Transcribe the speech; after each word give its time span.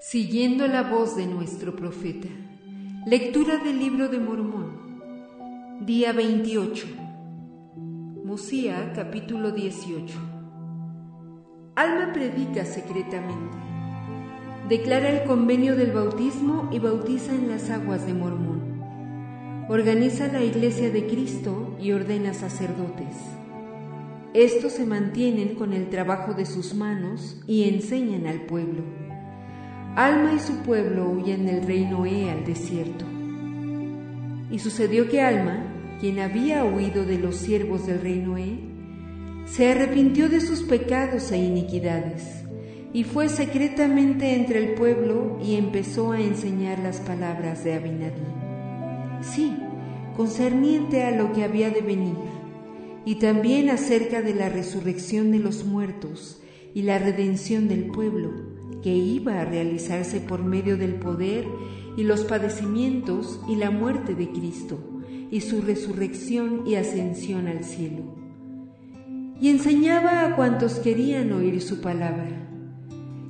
Siguiendo 0.00 0.68
la 0.68 0.84
voz 0.84 1.16
de 1.16 1.26
nuestro 1.26 1.74
profeta. 1.74 2.28
Lectura 3.04 3.58
del 3.58 3.80
libro 3.80 4.08
de 4.08 4.20
Mormón. 4.20 5.80
Día 5.84 6.12
28. 6.12 6.86
Musía, 8.24 8.92
capítulo 8.94 9.50
18. 9.50 10.14
Alma 11.74 12.12
predica 12.12 12.64
secretamente. 12.64 13.56
Declara 14.68 15.10
el 15.10 15.26
convenio 15.26 15.74
del 15.74 15.90
bautismo 15.90 16.68
y 16.70 16.78
bautiza 16.78 17.34
en 17.34 17.48
las 17.48 17.68
aguas 17.68 18.06
de 18.06 18.14
Mormón. 18.14 18.80
Organiza 19.68 20.28
la 20.28 20.44
iglesia 20.44 20.90
de 20.90 21.08
Cristo 21.08 21.76
y 21.80 21.90
ordena 21.90 22.34
sacerdotes. 22.34 23.16
Estos 24.32 24.74
se 24.74 24.86
mantienen 24.86 25.56
con 25.56 25.72
el 25.72 25.90
trabajo 25.90 26.34
de 26.34 26.46
sus 26.46 26.72
manos 26.72 27.42
y 27.48 27.68
enseñan 27.68 28.28
al 28.28 28.42
pueblo. 28.42 29.07
Alma 29.98 30.32
y 30.32 30.38
su 30.38 30.58
pueblo 30.58 31.10
huyen 31.10 31.44
del 31.44 31.66
rey 31.66 31.84
Noé 31.84 32.30
al 32.30 32.44
desierto. 32.44 33.04
Y 34.48 34.60
sucedió 34.60 35.08
que 35.08 35.22
Alma, 35.22 35.96
quien 35.98 36.20
había 36.20 36.64
huido 36.64 37.04
de 37.04 37.18
los 37.18 37.34
siervos 37.34 37.84
del 37.84 38.00
rey 38.00 38.20
Noé, 38.20 38.60
se 39.46 39.72
arrepintió 39.72 40.28
de 40.28 40.40
sus 40.40 40.62
pecados 40.62 41.32
e 41.32 41.38
iniquidades, 41.38 42.44
y 42.92 43.02
fue 43.02 43.28
secretamente 43.28 44.36
entre 44.36 44.60
el 44.60 44.74
pueblo 44.74 45.36
y 45.42 45.56
empezó 45.56 46.12
a 46.12 46.20
enseñar 46.20 46.78
las 46.78 47.00
palabras 47.00 47.64
de 47.64 47.74
Abinadí. 47.74 48.22
Sí, 49.20 49.52
concerniente 50.16 51.02
a 51.02 51.10
lo 51.10 51.32
que 51.32 51.42
había 51.42 51.70
de 51.70 51.80
venir 51.80 52.14
y 53.04 53.16
también 53.16 53.68
acerca 53.68 54.22
de 54.22 54.34
la 54.36 54.48
resurrección 54.48 55.32
de 55.32 55.40
los 55.40 55.64
muertos 55.64 56.40
y 56.72 56.82
la 56.82 57.00
redención 57.00 57.66
del 57.66 57.86
pueblo, 57.86 58.47
que 58.82 58.94
iba 58.94 59.40
a 59.40 59.44
realizarse 59.44 60.20
por 60.20 60.44
medio 60.44 60.76
del 60.76 60.94
poder 60.94 61.46
y 61.96 62.04
los 62.04 62.24
padecimientos 62.24 63.40
y 63.48 63.56
la 63.56 63.70
muerte 63.70 64.14
de 64.14 64.30
Cristo, 64.30 64.78
y 65.30 65.40
su 65.40 65.62
resurrección 65.62 66.62
y 66.66 66.76
ascensión 66.76 67.48
al 67.48 67.64
cielo. 67.64 68.14
Y 69.40 69.50
enseñaba 69.50 70.24
a 70.24 70.36
cuantos 70.36 70.74
querían 70.74 71.32
oír 71.32 71.60
su 71.60 71.80
palabra, 71.80 72.48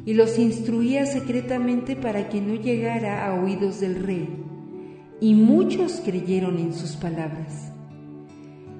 y 0.04 0.14
los 0.14 0.38
instruía 0.38 1.06
secretamente 1.06 1.96
para 1.96 2.28
que 2.28 2.40
no 2.40 2.54
llegara 2.54 3.26
a 3.26 3.42
oídos 3.42 3.80
del 3.80 4.02
rey, 4.02 4.28
y 5.20 5.34
muchos 5.34 6.00
creyeron 6.04 6.58
en 6.58 6.72
sus 6.72 6.92
palabras. 6.92 7.72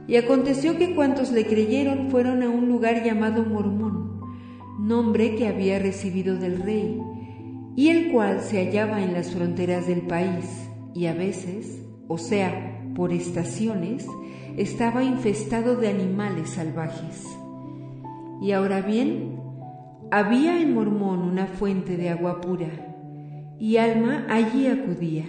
Y 0.07 0.17
aconteció 0.17 0.79
que 0.79 0.95
cuantos 0.95 1.33
le 1.33 1.47
creyeron 1.47 2.11
fueron 2.11 2.43
a 2.43 2.49
un 2.49 2.69
lugar 2.69 3.05
llamado 3.05 3.45
Mormón, 3.45 4.18
nombre 4.89 5.37
que 5.37 5.47
había 5.47 5.79
recibido 5.79 6.37
del 6.37 6.63
rey, 6.63 7.01
y 7.77 7.89
el 7.91 8.11
cual 8.11 8.41
se 8.41 8.65
hallaba 8.65 9.03
en 9.03 9.13
las 9.13 9.31
fronteras 9.31 9.87
del 9.87 10.03
país, 10.03 10.69
y 10.95 11.07
a 11.07 11.15
veces, 11.15 11.83
o 12.09 12.19
sea, 12.19 12.83
por 12.97 13.13
estaciones, 13.13 14.07
estaba 14.57 15.05
infestado 15.05 15.77
de 15.77 15.89
animales 15.89 16.51
salvajes. 16.51 17.25
Y 18.43 18.53
ahora 18.53 18.81
bien, 18.81 19.39
había 20.11 20.61
en 20.61 20.75
Mormón 20.75 21.21
una 21.21 21.47
fuente 21.47 21.97
de 21.97 22.09
agua 22.09 22.41
pura, 22.41 22.71
y 23.61 23.77
Alma 23.77 24.27
allí 24.29 24.67
acudía 24.67 25.27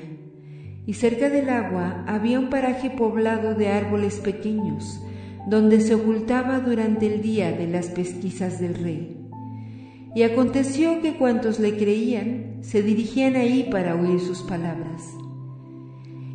y 0.89 0.93
cerca 0.93 1.29
del 1.29 1.49
agua 1.49 2.03
había 2.07 2.39
un 2.39 2.49
paraje 2.49 2.89
poblado 2.89 3.53
de 3.53 3.67
árboles 3.67 4.19
pequeños, 4.21 4.99
donde 5.47 5.81
se 5.81 5.93
ocultaba 5.93 6.61
durante 6.61 7.05
el 7.05 7.21
día 7.21 7.51
de 7.51 7.67
las 7.67 7.89
pesquisas 7.89 8.59
del 8.59 8.73
rey. 8.73 9.18
Y 10.15 10.23
aconteció 10.23 11.01
que 11.01 11.15
cuantos 11.15 11.59
le 11.59 11.77
creían 11.77 12.59
se 12.61 12.81
dirigían 12.81 13.35
ahí 13.35 13.67
para 13.71 13.95
oír 13.95 14.19
sus 14.19 14.41
palabras. 14.41 15.03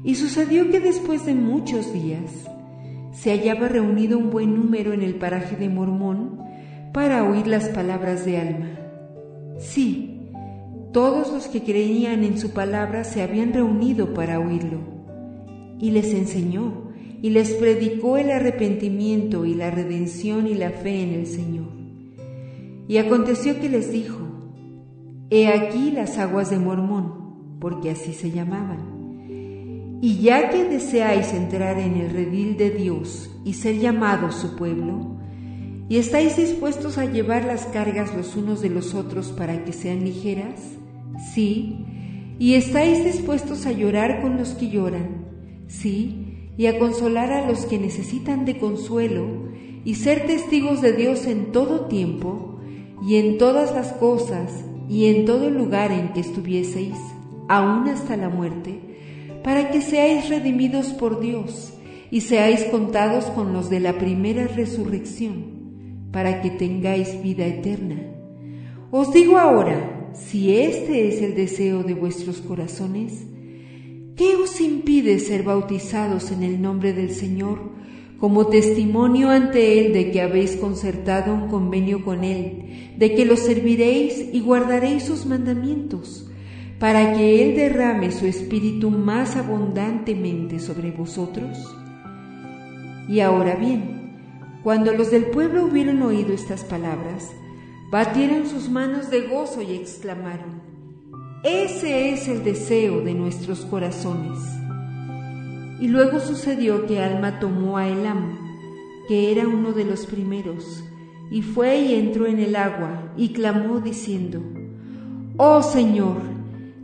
Y 0.05 0.15
sucedió 0.15 0.71
que 0.71 0.81
después 0.81 1.27
de 1.27 1.35
muchos 1.35 1.93
días 1.93 2.31
se 3.13 3.31
hallaba 3.31 3.69
reunido 3.69 4.19
un 4.19 4.31
buen 4.31 4.55
número 4.55 4.93
en 4.93 5.03
el 5.03 5.15
paraje 5.15 5.57
de 5.57 5.69
Mormón 5.69 6.39
para 6.93 7.25
oír 7.25 7.47
las 7.47 7.69
palabras 7.69 8.25
de 8.25 8.39
Alma. 8.39 8.71
Sí, 9.59 10.15
todos 10.93 11.33
los 11.33 11.49
que 11.49 11.63
creían 11.63 12.23
en 12.23 12.39
su 12.39 12.51
palabra 12.51 13.03
se 13.05 13.23
habían 13.23 13.53
reunido 13.53 14.15
para 14.15 14.39
oírlo. 14.39 14.79
Y 15.81 15.91
les 15.91 16.15
enseñó 16.15 16.93
y 17.21 17.31
les 17.31 17.53
predicó 17.55 18.17
el 18.17 18.31
arrepentimiento 18.31 19.45
y 19.45 19.55
la 19.55 19.71
redención 19.71 20.47
y 20.47 20.55
la 20.55 20.71
fe 20.71 21.03
en 21.03 21.15
el 21.15 21.27
Señor. 21.27 21.64
Y 22.89 22.99
aconteció 22.99 23.61
que 23.61 23.69
les 23.69 23.93
dijo, 23.93 24.19
He 25.31 25.49
aquí 25.49 25.91
las 25.91 26.19
aguas 26.19 26.51
de 26.51 26.59
Mormón, 26.59 27.59
porque 27.61 27.91
así 27.91 28.13
se 28.13 28.31
llamaban. 28.31 29.99
Y 30.03 30.19
ya 30.19 30.51
que 30.51 30.65
deseáis 30.65 31.33
entrar 31.33 31.79
en 31.79 31.97
el 31.97 32.11
redil 32.11 32.57
de 32.57 32.71
Dios 32.71 33.31
y 33.45 33.55
ser 33.55 33.79
llamados 33.79 34.35
su 34.35 34.55
pueblo, 34.57 35.19
y 35.89 35.97
estáis 35.97 36.37
dispuestos 36.37 36.99
a 36.99 37.05
llevar 37.05 37.45
las 37.45 37.67
cargas 37.67 38.15
los 38.15 38.37
unos 38.37 38.61
de 38.61 38.71
los 38.71 38.95
otros 38.95 39.33
para 39.33 39.65
que 39.65 39.73
sean 39.73 40.05
ligeras, 40.05 40.61
Sí, 41.19 41.87
y 42.39 42.55
estáis 42.55 43.05
dispuestos 43.05 43.67
a 43.67 43.73
llorar 43.73 44.21
con 44.21 44.37
los 44.37 44.51
que 44.51 44.69
lloran, 44.69 45.27
sí, 45.69 46.51
y 46.57 46.67
a 46.67 46.79
consolar 46.79 47.33
a 47.33 47.47
los 47.49 47.67
que 47.67 47.79
necesitan 47.79 48.45
de 48.45 48.59
consuelo, 48.59 49.27
y 49.85 49.97
ser 49.97 50.27
testigos 50.27 50.81
de 50.81 50.93
Dios 50.93 51.27
en 51.27 51.53
todo 51.53 51.87
tiempo, 51.87 52.54
y 53.07 53.17
en 53.17 53.37
todas 53.37 53.75
las 53.75 53.93
cosas, 53.93 54.65
y 54.89 55.07
en 55.07 55.27
todo 55.27 55.51
lugar 55.51 55.93
en 55.93 56.13
que 56.13 56.21
estuvieseis, 56.21 56.97
aún 57.49 57.89
hasta 57.89 58.17
la 58.17 58.31
muerte, 58.31 58.81
para 59.43 59.71
que 59.71 59.83
seáis 59.83 60.29
redimidos 60.31 60.89
por 60.89 61.21
Dios, 61.21 61.75
y 62.11 62.23
seáis 62.23 62.65
contados 62.65 63.27
con 63.27 63.53
los 63.53 63.69
de 63.69 63.81
la 63.81 63.99
primera 63.99 64.47
resurrección, 64.47 66.09
para 66.13 66.41
que 66.41 66.51
tengáis 66.51 67.23
vida 67.23 67.47
eterna. 67.47 68.01
Os 68.91 69.13
digo 69.13 69.37
ahora, 69.37 70.11
si 70.15 70.57
este 70.57 71.09
es 71.09 71.21
el 71.21 71.35
deseo 71.35 71.83
de 71.83 71.95
vuestros 71.95 72.41
corazones, 72.41 73.25
¿qué 74.17 74.37
os 74.37 74.61
impide 74.61 75.19
ser 75.19 75.43
bautizados 75.43 76.31
en 76.31 76.43
el 76.43 76.63
nombre 76.63 76.93
del 76.93 77.11
Señor 77.11 77.73
como 78.19 78.47
testimonio 78.47 79.31
ante 79.31 79.81
Él 79.81 79.93
de 79.93 80.11
que 80.11 80.21
habéis 80.21 80.57
concertado 80.57 81.35
un 81.35 81.49
convenio 81.49 82.05
con 82.05 82.25
Él, 82.25 82.95
de 82.97 83.15
que 83.15 83.25
lo 83.25 83.37
serviréis 83.37 84.29
y 84.33 84.41
guardaréis 84.41 85.05
sus 85.05 85.27
mandamientos, 85.27 86.31
para 86.79 87.13
que 87.15 87.43
Él 87.43 87.57
derrame 87.57 88.13
su 88.13 88.27
espíritu 88.27 88.91
más 88.91 89.37
abundantemente 89.37 90.59
sobre 90.59 90.91
vosotros? 90.91 91.77
Y 93.09 93.21
ahora 93.21 93.57
bien, 93.57 93.95
cuando 94.63 94.93
los 94.93 95.11
del 95.11 95.27
pueblo 95.27 95.67
hubieron 95.67 96.03
oído 96.03 96.33
estas 96.33 96.65
palabras, 96.65 97.31
batieron 97.91 98.47
sus 98.47 98.71
manos 98.71 99.11
de 99.11 99.23
gozo 99.23 99.61
y 99.61 99.75
exclamaron, 99.75 100.63
ese 101.45 102.11
es 102.11 102.27
el 102.27 102.43
deseo 102.43 103.03
de 103.03 103.13
nuestros 103.13 103.67
corazones. 103.67 104.39
Y 105.85 105.89
luego 105.89 106.19
sucedió 106.19 106.87
que 106.87 107.03
Alma 107.03 107.39
tomó 107.41 107.77
a 107.77 107.87
Elam, 107.87 108.39
que 109.07 109.31
era 109.31 109.47
uno 109.47 109.73
de 109.73 109.85
los 109.85 110.07
primeros, 110.07 110.83
y 111.31 111.43
fue 111.43 111.79
y 111.79 111.95
entró 111.97 112.25
en 112.25 112.39
el 112.39 112.57
agua 112.57 113.13
y 113.19 113.35
clamó 113.35 113.81
diciendo, 113.81 114.43
Oh 115.37 115.61
Señor, 115.61 116.23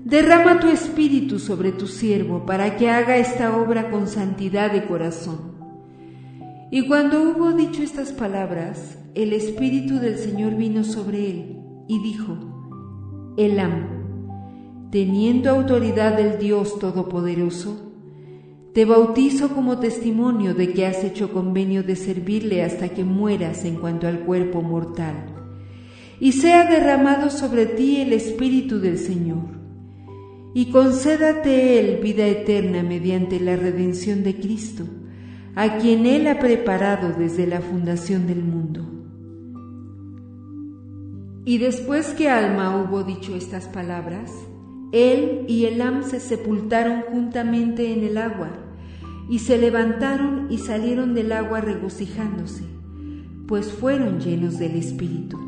derrama 0.04 0.60
tu 0.60 0.68
espíritu 0.68 1.38
sobre 1.38 1.72
tu 1.72 1.86
siervo 1.86 2.44
para 2.44 2.76
que 2.76 2.90
haga 2.90 3.16
esta 3.16 3.56
obra 3.56 3.90
con 3.90 4.06
santidad 4.06 4.70
de 4.70 4.84
corazón. 4.84 5.54
Y 6.70 6.86
cuando 6.86 7.22
hubo 7.22 7.52
dicho 7.54 7.82
estas 7.82 8.12
palabras, 8.12 8.98
el 9.14 9.32
Espíritu 9.32 9.94
del 9.94 10.18
Señor 10.18 10.56
vino 10.56 10.84
sobre 10.84 11.30
él 11.30 11.58
y 11.88 12.02
dijo, 12.02 12.36
Elam, 13.38 14.90
teniendo 14.90 15.48
autoridad 15.48 16.18
del 16.18 16.38
Dios 16.38 16.78
Todopoderoso, 16.78 17.89
te 18.72 18.84
bautizo 18.84 19.48
como 19.48 19.80
testimonio 19.80 20.54
de 20.54 20.72
que 20.72 20.86
has 20.86 21.02
hecho 21.02 21.32
convenio 21.32 21.82
de 21.82 21.96
servirle 21.96 22.62
hasta 22.62 22.90
que 22.90 23.04
mueras 23.04 23.64
en 23.64 23.76
cuanto 23.76 24.06
al 24.06 24.20
cuerpo 24.20 24.62
mortal, 24.62 25.34
y 26.20 26.32
sea 26.32 26.70
derramado 26.70 27.30
sobre 27.30 27.66
ti 27.66 28.00
el 28.00 28.12
Espíritu 28.12 28.78
del 28.78 28.98
Señor, 28.98 29.58
y 30.54 30.66
concédate 30.66 31.80
Él 31.80 32.00
vida 32.02 32.26
eterna 32.26 32.82
mediante 32.82 33.40
la 33.40 33.56
redención 33.56 34.22
de 34.22 34.36
Cristo, 34.36 34.84
a 35.56 35.78
quien 35.78 36.06
Él 36.06 36.28
ha 36.28 36.38
preparado 36.38 37.12
desde 37.12 37.46
la 37.46 37.60
fundación 37.60 38.26
del 38.26 38.44
mundo. 38.44 38.86
Y 41.44 41.58
después 41.58 42.08
que 42.08 42.28
Alma 42.28 42.84
hubo 42.84 43.02
dicho 43.02 43.34
estas 43.34 43.66
palabras, 43.66 44.30
él 44.92 45.44
y 45.46 45.66
Elam 45.66 46.02
se 46.02 46.18
sepultaron 46.18 47.02
juntamente 47.10 47.92
en 47.92 48.02
el 48.02 48.18
agua, 48.18 48.50
y 49.28 49.38
se 49.38 49.58
levantaron 49.58 50.48
y 50.50 50.58
salieron 50.58 51.14
del 51.14 51.30
agua 51.30 51.60
regocijándose, 51.60 52.64
pues 53.46 53.70
fueron 53.70 54.18
llenos 54.18 54.58
del 54.58 54.74
Espíritu. 54.74 55.38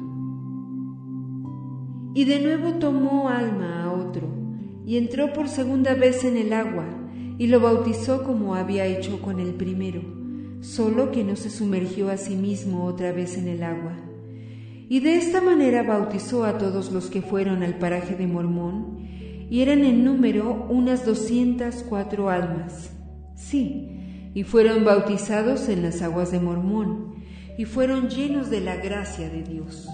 Y 2.14 2.24
de 2.24 2.40
nuevo 2.40 2.74
tomó 2.74 3.28
alma 3.28 3.82
a 3.82 3.92
otro, 3.92 4.28
y 4.86 4.96
entró 4.96 5.32
por 5.32 5.48
segunda 5.48 5.94
vez 5.94 6.24
en 6.24 6.36
el 6.36 6.52
agua, 6.52 6.86
y 7.38 7.48
lo 7.48 7.58
bautizó 7.58 8.22
como 8.22 8.54
había 8.54 8.86
hecho 8.86 9.20
con 9.20 9.40
el 9.40 9.54
primero, 9.54 10.02
solo 10.60 11.10
que 11.10 11.24
no 11.24 11.34
se 11.34 11.50
sumergió 11.50 12.10
a 12.10 12.16
sí 12.16 12.36
mismo 12.36 12.84
otra 12.84 13.10
vez 13.10 13.36
en 13.36 13.48
el 13.48 13.64
agua. 13.64 13.96
Y 14.88 15.00
de 15.00 15.16
esta 15.16 15.40
manera 15.40 15.82
bautizó 15.82 16.44
a 16.44 16.58
todos 16.58 16.92
los 16.92 17.10
que 17.10 17.22
fueron 17.22 17.64
al 17.64 17.78
paraje 17.78 18.14
de 18.14 18.26
Mormón, 18.28 19.08
y 19.52 19.60
eran 19.60 19.84
en 19.84 20.02
número 20.02 20.66
unas 20.70 21.04
doscientas 21.04 21.84
cuatro 21.86 22.30
almas. 22.30 22.90
Sí, 23.34 24.30
y 24.32 24.44
fueron 24.44 24.82
bautizados 24.82 25.68
en 25.68 25.82
las 25.82 26.00
aguas 26.00 26.32
de 26.32 26.40
Mormón, 26.40 27.16
y 27.58 27.66
fueron 27.66 28.08
llenos 28.08 28.48
de 28.48 28.62
la 28.62 28.76
gracia 28.76 29.28
de 29.28 29.42
Dios. 29.42 29.86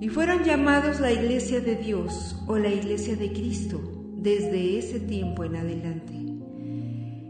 Y 0.00 0.08
fueron 0.08 0.42
llamados 0.42 1.00
la 1.00 1.12
iglesia 1.12 1.60
de 1.60 1.76
Dios 1.76 2.42
o 2.46 2.56
la 2.56 2.70
iglesia 2.70 3.14
de 3.14 3.30
Cristo 3.30 3.78
desde 4.16 4.78
ese 4.78 5.00
tiempo 5.00 5.44
en 5.44 5.56
adelante. 5.56 6.14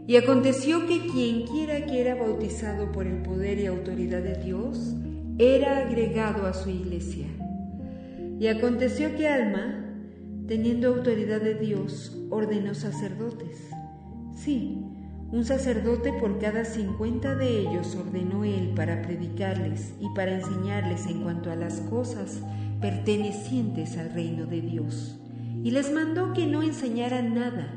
Y 0.07 0.15
aconteció 0.15 0.87
que 0.87 1.07
quien 1.07 1.45
quiera 1.45 1.85
que 1.87 1.99
era 1.99 2.15
bautizado 2.15 2.93
por 2.93 3.05
el 3.05 3.21
poder 3.23 3.59
y 3.59 3.65
autoridad 3.65 4.21
de 4.21 4.41
Dios, 4.41 4.95
era 5.37 5.79
agregado 5.79 6.45
a 6.45 6.53
su 6.53 6.69
iglesia. 6.69 7.27
Y 8.39 8.47
aconteció 8.47 9.13
que 9.17 9.27
Alma, 9.27 9.86
teniendo 10.47 10.87
autoridad 10.87 11.41
de 11.41 11.55
Dios, 11.55 12.17
ordenó 12.29 12.73
sacerdotes. 12.73 13.69
Sí, 14.33 14.81
un 15.29 15.43
sacerdote 15.43 16.13
por 16.13 16.39
cada 16.39 16.63
cincuenta 16.63 17.35
de 17.35 17.59
ellos 17.59 17.95
ordenó 17.95 18.45
él 18.45 18.71
para 18.73 19.01
predicarles 19.01 19.93
y 19.99 20.07
para 20.15 20.35
enseñarles 20.35 21.05
en 21.07 21.21
cuanto 21.21 21.51
a 21.51 21.55
las 21.55 21.81
cosas 21.81 22.41
pertenecientes 22.79 23.97
al 23.97 24.13
reino 24.13 24.45
de 24.45 24.61
Dios. 24.61 25.19
Y 25.63 25.71
les 25.71 25.91
mandó 25.91 26.31
que 26.31 26.47
no 26.47 26.63
enseñaran 26.63 27.35
nada, 27.35 27.67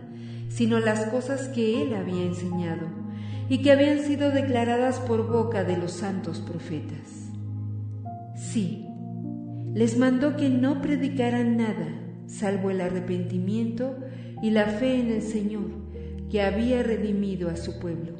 sino 0.48 0.78
las 0.78 1.06
cosas 1.06 1.48
que 1.48 1.82
él 1.82 1.94
había 1.94 2.22
enseñado 2.22 2.86
y 3.48 3.62
que 3.62 3.72
habían 3.72 3.98
sido 3.98 4.30
declaradas 4.30 5.00
por 5.00 5.26
boca 5.28 5.64
de 5.64 5.76
los 5.76 5.90
santos 5.90 6.38
profetas. 6.38 7.32
Sí, 8.36 8.86
les 9.74 9.98
mandó 9.98 10.36
que 10.36 10.50
no 10.50 10.80
predicaran 10.80 11.56
nada, 11.56 11.88
salvo 12.30 12.70
el 12.70 12.80
arrepentimiento 12.80 13.96
y 14.40 14.50
la 14.50 14.66
fe 14.66 15.00
en 15.00 15.10
el 15.10 15.22
Señor 15.22 15.70
que 16.30 16.42
había 16.42 16.82
redimido 16.82 17.50
a 17.50 17.56
su 17.56 17.80
pueblo. 17.80 18.12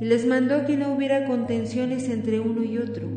Y 0.00 0.04
les 0.04 0.26
mandó 0.26 0.66
que 0.66 0.76
no 0.76 0.92
hubiera 0.92 1.24
contenciones 1.26 2.10
entre 2.10 2.40
uno 2.40 2.64
y 2.64 2.78
otro, 2.78 3.08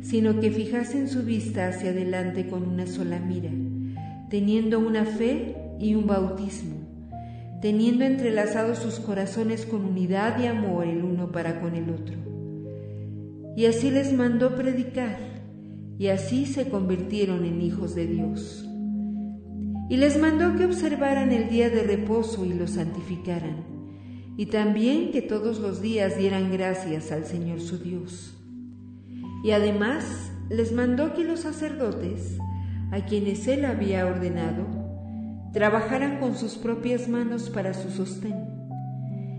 sino 0.00 0.40
que 0.40 0.50
fijasen 0.50 1.08
su 1.08 1.24
vista 1.24 1.68
hacia 1.68 1.90
adelante 1.90 2.46
con 2.46 2.66
una 2.66 2.86
sola 2.86 3.18
mira, 3.18 3.50
teniendo 4.30 4.78
una 4.78 5.04
fe 5.04 5.56
y 5.80 5.94
un 5.94 6.06
bautismo, 6.06 6.76
teniendo 7.60 8.04
entrelazados 8.04 8.78
sus 8.78 9.00
corazones 9.00 9.66
con 9.66 9.84
unidad 9.84 10.38
y 10.40 10.46
amor 10.46 10.86
el 10.86 11.02
uno 11.02 11.32
para 11.32 11.60
con 11.60 11.74
el 11.74 11.90
otro. 11.90 12.16
Y 13.56 13.66
así 13.66 13.90
les 13.90 14.12
mandó 14.12 14.54
predicar, 14.54 15.18
y 15.98 16.08
así 16.08 16.46
se 16.46 16.68
convirtieron 16.68 17.44
en 17.44 17.60
hijos 17.60 17.94
de 17.94 18.06
Dios 18.06 18.65
y 19.88 19.96
les 19.98 20.18
mandó 20.18 20.56
que 20.56 20.64
observaran 20.64 21.32
el 21.32 21.48
día 21.48 21.70
de 21.70 21.82
reposo 21.82 22.44
y 22.44 22.52
lo 22.52 22.66
santificaran, 22.66 23.64
y 24.36 24.46
también 24.46 25.12
que 25.12 25.22
todos 25.22 25.60
los 25.60 25.80
días 25.80 26.18
dieran 26.18 26.50
gracias 26.50 27.12
al 27.12 27.24
Señor 27.24 27.60
su 27.60 27.78
Dios. 27.78 28.36
Y 29.44 29.52
además 29.52 30.32
les 30.50 30.72
mandó 30.72 31.14
que 31.14 31.24
los 31.24 31.40
sacerdotes, 31.40 32.38
a 32.90 33.04
quienes 33.04 33.46
él 33.46 33.64
había 33.64 34.06
ordenado, 34.06 34.66
trabajaran 35.52 36.18
con 36.18 36.36
sus 36.36 36.56
propias 36.56 37.08
manos 37.08 37.48
para 37.48 37.72
su 37.72 37.90
sostén. 37.90 38.34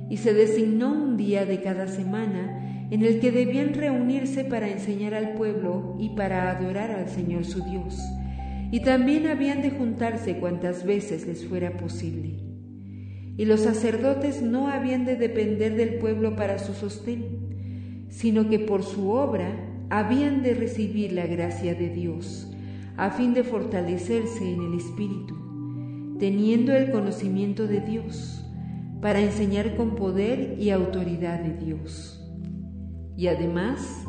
Y 0.10 0.18
se 0.18 0.34
designó 0.34 0.94
un 0.94 1.18
día 1.18 1.46
de 1.46 1.62
cada 1.62 1.88
semana 1.88 2.88
en 2.90 3.04
el 3.04 3.20
que 3.20 3.32
debían 3.32 3.74
reunirse 3.74 4.46
para 4.46 4.70
enseñar 4.70 5.14
al 5.14 5.34
pueblo 5.34 5.98
y 6.00 6.10
para 6.16 6.50
adorar 6.50 6.92
al 6.92 7.10
Señor 7.10 7.44
su 7.44 7.62
Dios 7.66 8.00
y 8.72 8.82
también 8.82 9.28
habían 9.28 9.62
de 9.62 9.72
juntarse 9.72 10.38
cuantas 10.38 10.86
veces 10.86 11.26
les 11.26 11.46
fuera 11.46 11.78
posible. 11.78 12.36
Y 13.38 13.46
los 13.46 13.62
sacerdotes 13.62 14.42
no 14.42 14.68
habían 14.68 15.06
de 15.06 15.16
depender 15.16 15.76
del 15.76 16.00
pueblo 16.00 16.36
para 16.36 16.60
su 16.60 16.74
sostén, 16.74 18.06
sino 18.10 18.50
que 18.50 18.60
por 18.60 18.84
su 18.84 19.12
obra 19.12 19.64
habían 19.90 20.42
de 20.42 20.54
recibir 20.54 21.14
la 21.14 21.28
gracia 21.28 21.76
de 21.76 21.90
Dios, 21.90 22.52
a 22.98 23.12
fin 23.12 23.34
de 23.34 23.44
fortalecerse 23.44 24.52
en 24.52 24.62
el 24.62 24.74
Espíritu, 24.74 25.36
teniendo 26.20 26.74
el 26.74 26.92
conocimiento 26.92 27.68
de 27.68 27.82
Dios, 27.82 28.44
para 29.02 29.22
enseñar 29.22 29.76
con 29.76 29.96
poder 29.96 30.58
y 30.60 30.72
autoridad 30.72 31.40
de 31.40 31.54
Dios. 31.54 32.20
Y 33.16 33.28
además, 33.28 34.04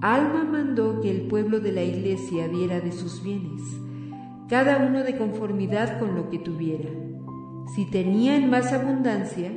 Alma 0.00 0.44
mandó 0.44 1.00
que 1.00 1.10
el 1.10 1.22
pueblo 1.22 1.60
de 1.60 1.72
la 1.72 1.82
iglesia 1.82 2.48
diera 2.48 2.80
de 2.80 2.92
sus 2.92 3.22
bienes, 3.22 3.60
cada 4.50 4.78
uno 4.78 5.04
de 5.04 5.16
conformidad 5.16 6.00
con 6.00 6.16
lo 6.16 6.28
que 6.28 6.40
tuviera. 6.40 6.90
Si 7.76 7.88
tenía 7.88 8.34
en 8.34 8.50
más 8.50 8.72
abundancia, 8.72 9.52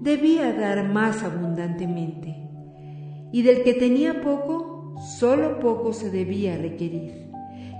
debía 0.00 0.52
dar 0.52 0.88
más 0.88 1.24
abundantemente. 1.24 2.36
Y 3.32 3.42
del 3.42 3.64
que 3.64 3.74
tenía 3.74 4.20
poco, 4.20 4.94
solo 5.18 5.58
poco 5.58 5.92
se 5.92 6.10
debía 6.10 6.56
requerir. 6.56 7.28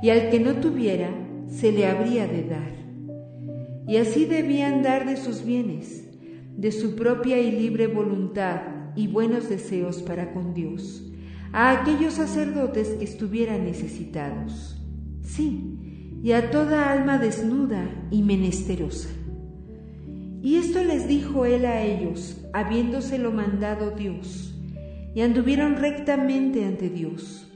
Y 0.02 0.11
al 0.11 0.29
que 0.31 0.41
no 0.41 0.55
tuviera, 0.55 1.11
se 1.47 1.70
le 1.70 1.87
habría 1.87 2.26
de 2.26 2.43
dar. 2.43 2.73
Y 3.87 3.99
así 3.99 4.25
debían 4.25 4.82
dar 4.82 5.06
de 5.06 5.19
sus 5.19 5.44
bienes, 5.44 6.05
de 6.56 6.73
su 6.73 6.96
propia 6.96 7.38
y 7.38 7.53
libre 7.53 7.87
voluntad 7.87 8.62
y 8.96 9.06
buenos 9.06 9.49
deseos 9.49 10.03
para 10.03 10.32
con 10.32 10.53
Dios, 10.53 11.12
a 11.53 11.70
aquellos 11.81 12.14
sacerdotes 12.14 12.88
que 12.88 13.05
estuvieran 13.05 13.64
necesitados. 13.64 14.76
Sí, 15.23 15.76
y 16.22 16.32
a 16.32 16.50
toda 16.50 16.93
alma 16.93 17.19
desnuda 17.19 17.88
y 18.11 18.22
menesterosa. 18.22 19.08
Y 20.43 20.56
esto 20.56 20.82
les 20.84 21.06
dijo 21.06 21.44
él 21.44 21.67
a 21.67 21.82
ellos, 21.82 22.44
habiéndoselo 22.52 23.31
mandado 23.31 23.90
Dios, 23.90 24.55
y 25.14 25.22
anduvieron 25.22 25.76
rectamente 25.76 26.64
ante 26.64 26.88
Dios, 26.88 27.50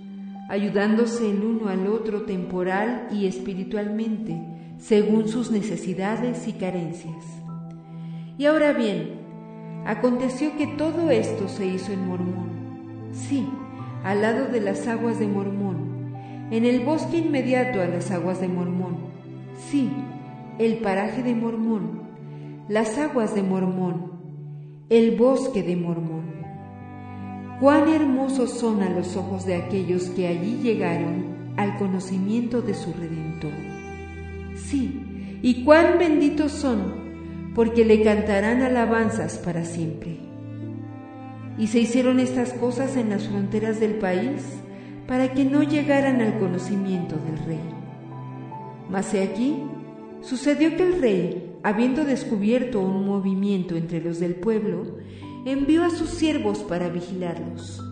ayudándose 0.49 1.31
el 1.31 1.43
uno 1.43 1.69
al 1.69 1.87
otro 1.87 2.23
temporal 2.23 3.09
y 3.11 3.27
espiritualmente, 3.27 4.39
según 4.79 5.29
sus 5.29 5.51
necesidades 5.51 6.47
y 6.49 6.53
carencias. 6.53 7.25
Y 8.37 8.47
ahora 8.47 8.73
bien, 8.73 9.21
aconteció 9.87 10.57
que 10.57 10.67
todo 10.67 11.11
esto 11.11 11.49
se 11.49 11.67
hizo 11.67 11.93
en 11.93 12.07
Mormón, 12.07 13.11
sí, 13.13 13.47
al 14.03 14.23
lado 14.23 14.47
de 14.49 14.61
las 14.61 14.87
aguas 14.87 15.19
de 15.19 15.27
Mormón, 15.27 15.74
en 16.51 16.65
el 16.65 16.81
bosque 16.81 17.19
inmediato 17.19 17.81
a 17.81 17.87
las 17.87 18.11
aguas 18.11 18.41
de 18.41 18.49
Mormón. 18.49 18.97
Sí, 19.71 19.91
el 20.59 20.79
paraje 20.79 21.23
de 21.23 21.35
Mormón, 21.35 22.03
las 22.69 22.99
aguas 22.99 23.35
de 23.35 23.43
Mormón, 23.43 24.13
el 24.89 25.17
bosque 25.17 25.63
de 25.63 25.77
Mormón. 25.77 26.25
Cuán 27.61 27.89
hermosos 27.89 28.51
son 28.51 28.83
a 28.83 28.91
los 28.91 29.17
ojos 29.17 29.47
de 29.47 29.55
aquellos 29.55 30.05
que 30.11 30.27
allí 30.27 30.59
llegaron 30.63 31.55
al 31.57 31.77
conocimiento 31.79 32.63
de 32.63 32.75
su 32.75 32.93
Redentor. 32.93 33.53
Sí, 34.57 35.39
y 35.43 35.65
cuán 35.65 35.99
benditos 35.99 36.53
son, 36.53 37.53
porque 37.55 37.85
le 37.85 38.03
cantarán 38.03 38.63
alabanzas 38.63 39.39
para 39.39 39.65
siempre. 39.65 40.19
Y 41.57 41.69
se 41.69 41.81
hicieron 41.81 42.19
estas 42.19 42.53
cosas 42.53 42.97
en 42.97 43.11
las 43.11 43.29
fronteras 43.29 43.79
del 43.79 43.95
país 43.95 44.43
para 45.07 45.35
que 45.35 45.45
no 45.45 45.63
llegaran 45.63 46.21
al 46.21 46.39
conocimiento 46.39 47.17
del 47.17 47.39
rey. 47.47 47.61
Mas 48.89 49.13
he 49.15 49.23
aquí, 49.23 49.63
sucedió 50.23 50.77
que 50.77 50.83
el 50.83 51.01
rey, 51.01 51.57
habiendo 51.63 52.05
descubierto 52.05 52.81
un 52.81 53.05
movimiento 53.07 53.77
entre 53.77 54.01
los 54.01 54.21
del 54.21 54.37
pueblo, 54.37 54.99
envió 55.45 55.85
a 55.85 55.91
sus 55.91 56.11
siervos 56.11 56.61
para 56.61 56.89
vigilarlos. 56.89 57.83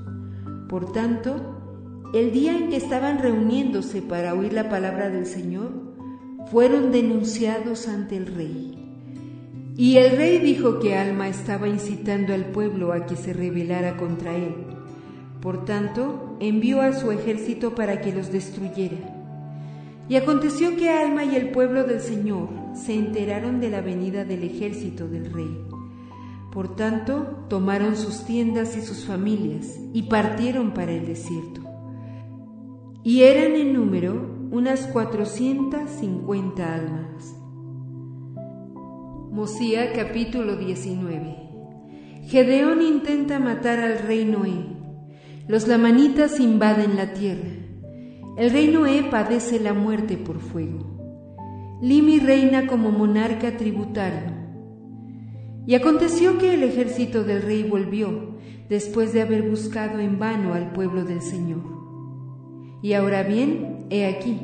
Por 0.68 0.92
tanto, 0.92 2.10
el 2.14 2.32
día 2.32 2.56
en 2.56 2.70
que 2.70 2.76
estaban 2.76 3.18
reuniéndose 3.18 4.00
para 4.02 4.34
oír 4.34 4.52
la 4.52 4.68
palabra 4.68 5.10
del 5.10 5.26
Señor, 5.26 5.72
fueron 6.50 6.92
denunciados 6.92 7.88
ante 7.88 8.16
el 8.16 8.26
rey. 8.26 8.78
Y 9.76 9.96
el 9.96 10.16
rey 10.16 10.38
dijo 10.38 10.80
que 10.80 10.96
Alma 10.96 11.28
estaba 11.28 11.68
incitando 11.68 12.34
al 12.34 12.46
pueblo 12.46 12.92
a 12.92 13.06
que 13.06 13.16
se 13.16 13.32
rebelara 13.32 13.96
contra 13.96 14.36
él 14.36 14.71
por 15.42 15.64
tanto, 15.64 16.36
envió 16.38 16.80
a 16.80 16.92
su 16.92 17.10
ejército 17.10 17.74
para 17.74 18.00
que 18.00 18.12
los 18.12 18.30
destruyera. 18.30 18.96
Y 20.08 20.14
aconteció 20.14 20.76
que 20.76 20.88
Alma 20.88 21.24
y 21.24 21.34
el 21.34 21.50
pueblo 21.50 21.82
del 21.82 22.00
Señor 22.00 22.48
se 22.74 22.94
enteraron 22.94 23.60
de 23.60 23.68
la 23.68 23.80
venida 23.80 24.24
del 24.24 24.44
ejército 24.44 25.08
del 25.08 25.32
rey. 25.32 25.58
Por 26.52 26.76
tanto, 26.76 27.44
tomaron 27.48 27.96
sus 27.96 28.24
tiendas 28.24 28.76
y 28.76 28.82
sus 28.82 29.04
familias 29.04 29.80
y 29.92 30.02
partieron 30.04 30.74
para 30.74 30.92
el 30.92 31.06
desierto. 31.06 31.60
Y 33.02 33.22
eran 33.22 33.56
en 33.56 33.72
número 33.72 34.14
unas 34.52 34.86
450 34.86 36.74
almas. 36.74 37.36
Mosía 39.32 39.92
capítulo 39.92 40.56
19 40.56 41.42
Gedeón 42.28 42.82
intenta 42.82 43.40
matar 43.40 43.80
al 43.80 43.98
rey 43.98 44.24
Noé. 44.24 44.71
Los 45.48 45.66
lamanitas 45.66 46.38
invaden 46.38 46.96
la 46.96 47.14
tierra. 47.14 47.50
El 48.38 48.50
rey 48.50 48.68
Noé 48.68 49.04
padece 49.10 49.58
la 49.58 49.74
muerte 49.74 50.16
por 50.16 50.40
fuego. 50.40 51.78
Limi 51.82 52.20
reina 52.20 52.66
como 52.66 52.92
monarca 52.92 53.56
tributario. 53.56 54.32
Y 55.66 55.74
aconteció 55.74 56.38
que 56.38 56.54
el 56.54 56.62
ejército 56.62 57.24
del 57.24 57.42
rey 57.42 57.64
volvió, 57.64 58.36
después 58.68 59.12
de 59.12 59.22
haber 59.22 59.42
buscado 59.42 59.98
en 59.98 60.18
vano 60.18 60.54
al 60.54 60.72
pueblo 60.72 61.04
del 61.04 61.20
Señor. 61.20 61.62
Y 62.82 62.94
ahora 62.94 63.22
bien, 63.22 63.86
he 63.90 64.06
aquí, 64.06 64.38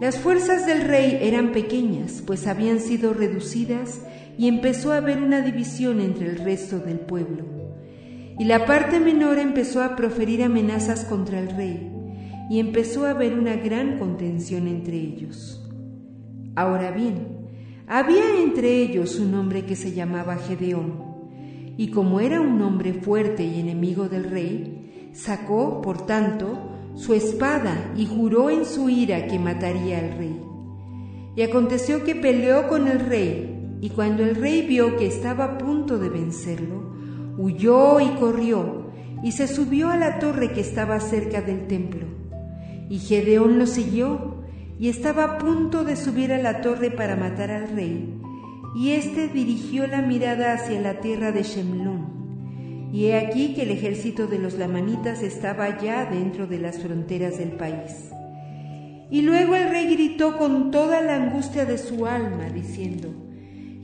las 0.00 0.18
fuerzas 0.18 0.66
del 0.66 0.88
rey 0.88 1.18
eran 1.20 1.52
pequeñas, 1.52 2.22
pues 2.24 2.46
habían 2.46 2.80
sido 2.80 3.12
reducidas 3.12 4.00
y 4.38 4.48
empezó 4.48 4.92
a 4.92 4.96
haber 4.96 5.22
una 5.22 5.42
división 5.42 6.00
entre 6.00 6.30
el 6.30 6.38
resto 6.38 6.78
del 6.78 7.00
pueblo. 7.00 7.59
Y 8.38 8.44
la 8.44 8.64
parte 8.64 9.00
menor 9.00 9.38
empezó 9.38 9.82
a 9.82 9.96
proferir 9.96 10.42
amenazas 10.42 11.04
contra 11.04 11.38
el 11.38 11.50
rey, 11.50 11.92
y 12.48 12.58
empezó 12.58 13.04
a 13.06 13.10
haber 13.10 13.38
una 13.38 13.56
gran 13.56 13.98
contención 13.98 14.66
entre 14.66 14.96
ellos. 14.96 15.68
Ahora 16.56 16.90
bien, 16.90 17.40
había 17.86 18.40
entre 18.40 18.82
ellos 18.82 19.18
un 19.18 19.34
hombre 19.34 19.64
que 19.64 19.76
se 19.76 19.92
llamaba 19.92 20.36
Gedeón, 20.36 21.10
y 21.76 21.88
como 21.88 22.20
era 22.20 22.40
un 22.40 22.60
hombre 22.62 22.92
fuerte 22.94 23.44
y 23.44 23.60
enemigo 23.60 24.08
del 24.08 24.24
rey, 24.24 25.10
sacó, 25.12 25.80
por 25.80 26.06
tanto, 26.06 26.70
su 26.94 27.14
espada 27.14 27.92
y 27.96 28.06
juró 28.06 28.50
en 28.50 28.64
su 28.64 28.90
ira 28.90 29.26
que 29.26 29.38
mataría 29.38 29.98
al 29.98 30.18
rey. 30.18 30.40
Y 31.36 31.42
aconteció 31.42 32.04
que 32.04 32.14
peleó 32.14 32.68
con 32.68 32.88
el 32.88 33.00
rey, 33.00 33.78
y 33.80 33.90
cuando 33.90 34.24
el 34.24 34.34
rey 34.34 34.66
vio 34.66 34.96
que 34.96 35.06
estaba 35.06 35.44
a 35.44 35.58
punto 35.58 35.98
de 35.98 36.10
vencerlo, 36.10 36.99
huyó 37.38 38.00
y 38.00 38.08
corrió, 38.18 38.90
y 39.22 39.32
se 39.32 39.48
subió 39.48 39.90
a 39.90 39.96
la 39.96 40.18
torre 40.18 40.52
que 40.52 40.60
estaba 40.60 41.00
cerca 41.00 41.42
del 41.42 41.66
templo. 41.66 42.06
Y 42.88 42.98
Gedeón 42.98 43.58
lo 43.58 43.66
siguió, 43.66 44.44
y 44.78 44.88
estaba 44.88 45.24
a 45.24 45.38
punto 45.38 45.84
de 45.84 45.96
subir 45.96 46.32
a 46.32 46.38
la 46.38 46.62
torre 46.62 46.90
para 46.90 47.16
matar 47.16 47.50
al 47.50 47.68
rey, 47.68 48.18
y 48.74 48.90
éste 48.90 49.28
dirigió 49.28 49.86
la 49.86 50.02
mirada 50.02 50.54
hacia 50.54 50.80
la 50.80 51.00
tierra 51.00 51.32
de 51.32 51.42
Shemlón 51.42 52.20
y 52.92 53.06
he 53.06 53.16
aquí 53.16 53.54
que 53.54 53.62
el 53.62 53.70
ejército 53.70 54.26
de 54.26 54.38
los 54.38 54.54
lamanitas 54.54 55.22
estaba 55.22 55.80
ya 55.80 56.06
dentro 56.06 56.46
de 56.46 56.58
las 56.58 56.80
fronteras 56.80 57.38
del 57.38 57.52
país. 57.52 58.10
Y 59.10 59.22
luego 59.22 59.54
el 59.54 59.68
rey 59.68 59.94
gritó 59.94 60.36
con 60.36 60.70
toda 60.70 61.00
la 61.00 61.16
angustia 61.16 61.64
de 61.64 61.78
su 61.78 62.06
alma, 62.06 62.48
diciendo, 62.52 63.08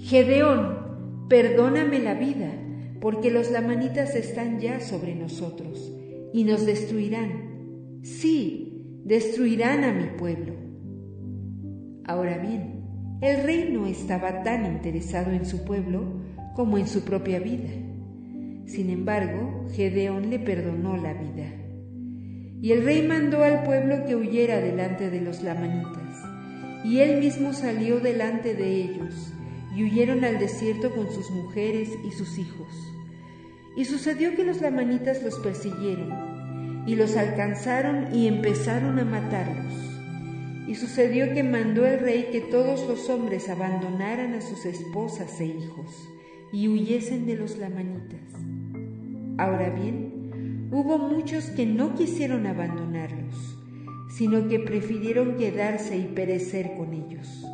Gedeón, 0.00 1.26
perdóname 1.28 1.98
la 2.00 2.14
vida, 2.14 2.52
porque 3.00 3.30
los 3.30 3.50
lamanitas 3.50 4.14
están 4.14 4.60
ya 4.60 4.80
sobre 4.80 5.14
nosotros, 5.14 5.92
y 6.32 6.44
nos 6.44 6.66
destruirán. 6.66 8.00
Sí, 8.02 9.00
destruirán 9.04 9.84
a 9.84 9.92
mi 9.92 10.06
pueblo. 10.18 10.54
Ahora 12.04 12.38
bien, 12.38 12.84
el 13.20 13.42
rey 13.42 13.70
no 13.72 13.86
estaba 13.86 14.42
tan 14.42 14.66
interesado 14.66 15.32
en 15.32 15.46
su 15.46 15.64
pueblo 15.64 16.22
como 16.54 16.78
en 16.78 16.86
su 16.86 17.02
propia 17.02 17.38
vida 17.38 17.70
sin 18.66 18.90
embargo, 18.90 19.64
Gedeón 19.72 20.28
le 20.28 20.40
perdonó 20.40 20.96
la 20.96 21.14
vida. 21.14 21.46
Y 22.60 22.72
el 22.72 22.84
rey 22.84 23.06
mandó 23.06 23.44
al 23.44 23.62
pueblo 23.62 24.04
que 24.04 24.16
huyera 24.16 24.60
delante 24.60 25.08
de 25.08 25.20
los 25.20 25.42
lamanitas, 25.42 26.24
y 26.84 26.98
él 26.98 27.20
mismo 27.20 27.52
salió 27.52 28.00
delante 28.00 28.54
de 28.54 28.74
ellos, 28.74 29.32
y 29.76 29.84
huyeron 29.84 30.24
al 30.24 30.38
desierto 30.38 30.90
con 30.94 31.12
sus 31.12 31.30
mujeres 31.30 31.90
y 32.02 32.10
sus 32.10 32.38
hijos. 32.38 32.94
Y 33.76 33.84
sucedió 33.84 34.34
que 34.34 34.42
los 34.42 34.62
lamanitas 34.62 35.22
los 35.22 35.38
persiguieron, 35.40 36.84
y 36.86 36.94
los 36.94 37.14
alcanzaron 37.16 38.14
y 38.14 38.26
empezaron 38.26 38.98
a 38.98 39.04
matarlos. 39.04 39.74
Y 40.66 40.76
sucedió 40.76 41.34
que 41.34 41.42
mandó 41.42 41.84
el 41.84 42.00
rey 42.00 42.28
que 42.32 42.40
todos 42.40 42.88
los 42.88 43.10
hombres 43.10 43.50
abandonaran 43.50 44.32
a 44.32 44.40
sus 44.40 44.64
esposas 44.64 45.38
e 45.40 45.46
hijos, 45.46 46.08
y 46.52 46.68
huyesen 46.68 47.26
de 47.26 47.36
los 47.36 47.58
lamanitas. 47.58 48.32
Ahora 49.36 49.68
bien, 49.68 50.70
hubo 50.72 50.96
muchos 50.96 51.50
que 51.50 51.66
no 51.66 51.94
quisieron 51.94 52.46
abandonarlos, 52.46 53.58
sino 54.16 54.48
que 54.48 54.58
prefirieron 54.58 55.36
quedarse 55.36 55.98
y 55.98 56.04
perecer 56.04 56.76
con 56.78 56.94
ellos. 56.94 57.44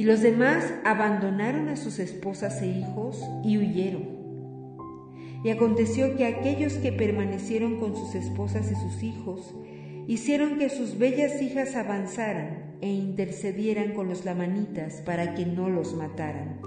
Y 0.00 0.04
los 0.04 0.22
demás 0.22 0.72
abandonaron 0.82 1.68
a 1.68 1.76
sus 1.76 1.98
esposas 1.98 2.62
e 2.62 2.68
hijos 2.68 3.22
y 3.44 3.58
huyeron. 3.58 4.08
Y 5.44 5.50
aconteció 5.50 6.16
que 6.16 6.24
aquellos 6.24 6.72
que 6.78 6.90
permanecieron 6.90 7.78
con 7.78 7.94
sus 7.94 8.14
esposas 8.14 8.72
y 8.72 8.76
sus 8.76 9.02
hijos 9.02 9.54
hicieron 10.06 10.56
que 10.56 10.70
sus 10.70 10.96
bellas 10.96 11.42
hijas 11.42 11.76
avanzaran 11.76 12.76
e 12.80 12.88
intercedieran 12.88 13.92
con 13.92 14.08
los 14.08 14.24
lamanitas 14.24 15.02
para 15.04 15.34
que 15.34 15.44
no 15.44 15.68
los 15.68 15.92
mataran. 15.94 16.62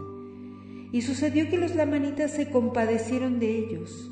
Y 0.92 1.02
sucedió 1.02 1.50
que 1.50 1.58
los 1.58 1.74
lamanitas 1.74 2.30
se 2.30 2.52
compadecieron 2.52 3.40
de 3.40 3.58
ellos 3.58 4.12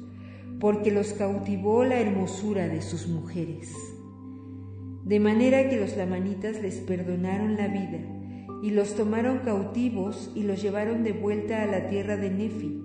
porque 0.59 0.89
los 0.89 1.13
cautivó 1.13 1.83
la 1.83 1.99
hermosura 1.99 2.67
de 2.67 2.81
sus 2.81 3.07
mujeres. 3.07 3.71
De 5.05 5.19
manera 5.19 5.69
que 5.69 5.79
los 5.79 5.95
lamanitas 5.95 6.59
les 6.59 6.77
perdonaron 6.77 7.55
la 7.55 7.67
vida 7.67 7.99
y 8.61 8.71
los 8.71 8.95
tomaron 8.95 9.39
cautivos 9.39 10.31
y 10.35 10.43
los 10.43 10.61
llevaron 10.61 11.03
de 11.03 11.13
vuelta 11.13 11.63
a 11.63 11.67
la 11.67 11.87
tierra 11.87 12.17
de 12.17 12.29
Nefi 12.29 12.81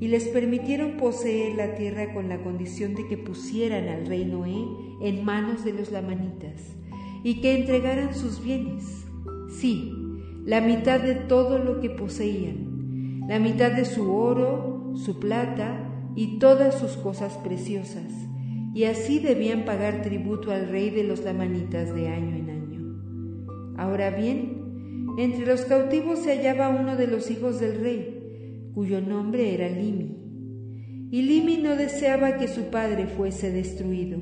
y 0.00 0.08
les 0.08 0.28
permitieron 0.28 0.96
poseer 0.96 1.54
la 1.56 1.74
tierra 1.74 2.14
con 2.14 2.28
la 2.28 2.42
condición 2.42 2.94
de 2.94 3.06
que 3.06 3.18
pusieran 3.18 3.88
al 3.88 4.06
rey 4.06 4.24
Noé 4.24 4.66
en 5.02 5.24
manos 5.24 5.64
de 5.64 5.74
los 5.74 5.92
lamanitas 5.92 6.62
y 7.22 7.42
que 7.42 7.58
entregaran 7.58 8.14
sus 8.14 8.42
bienes, 8.42 9.04
sí, 9.50 9.92
la 10.46 10.62
mitad 10.62 11.00
de 11.00 11.14
todo 11.14 11.58
lo 11.58 11.80
que 11.80 11.90
poseían, 11.90 13.26
la 13.28 13.38
mitad 13.38 13.72
de 13.72 13.84
su 13.84 14.10
oro, 14.10 14.94
su 14.94 15.20
plata, 15.20 15.86
y 16.16 16.38
todas 16.38 16.74
sus 16.78 16.96
cosas 16.96 17.36
preciosas, 17.38 18.12
y 18.74 18.84
así 18.84 19.18
debían 19.18 19.64
pagar 19.64 20.02
tributo 20.02 20.50
al 20.50 20.68
rey 20.68 20.90
de 20.90 21.04
los 21.04 21.20
lamanitas 21.20 21.94
de 21.94 22.08
año 22.08 22.36
en 22.36 22.50
año. 22.50 23.74
Ahora 23.76 24.10
bien, 24.10 24.59
entre 25.18 25.46
los 25.46 25.62
cautivos 25.62 26.20
se 26.20 26.36
hallaba 26.36 26.68
uno 26.68 26.96
de 26.96 27.06
los 27.06 27.30
hijos 27.30 27.60
del 27.60 27.80
rey, 27.80 28.70
cuyo 28.74 29.00
nombre 29.00 29.54
era 29.54 29.68
Limi. 29.68 30.16
Y 31.10 31.22
Limi 31.22 31.56
no 31.56 31.76
deseaba 31.76 32.36
que 32.36 32.48
su 32.48 32.70
padre 32.70 33.06
fuese 33.06 33.50
destruido. 33.50 34.18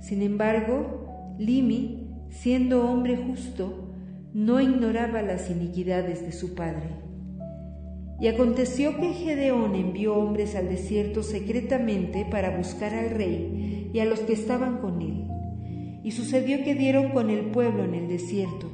Sin 0.00 0.22
embargo, 0.22 1.34
Limi, 1.38 2.10
siendo 2.30 2.88
hombre 2.88 3.16
justo, 3.16 3.92
no 4.32 4.60
ignoraba 4.60 5.22
las 5.22 5.50
iniquidades 5.50 6.22
de 6.22 6.32
su 6.32 6.54
padre. 6.54 6.90
Y 8.20 8.28
aconteció 8.28 8.96
que 8.98 9.12
Gedeón 9.12 9.74
envió 9.74 10.14
hombres 10.14 10.54
al 10.54 10.68
desierto 10.68 11.22
secretamente 11.22 12.26
para 12.30 12.56
buscar 12.56 12.94
al 12.94 13.10
rey 13.10 13.90
y 13.92 13.98
a 13.98 14.04
los 14.04 14.20
que 14.20 14.32
estaban 14.32 14.78
con 14.78 15.02
él. 15.02 15.24
Y 16.02 16.12
sucedió 16.12 16.62
que 16.64 16.74
dieron 16.74 17.10
con 17.10 17.30
el 17.30 17.46
pueblo 17.46 17.84
en 17.84 17.94
el 17.94 18.08
desierto, 18.08 18.70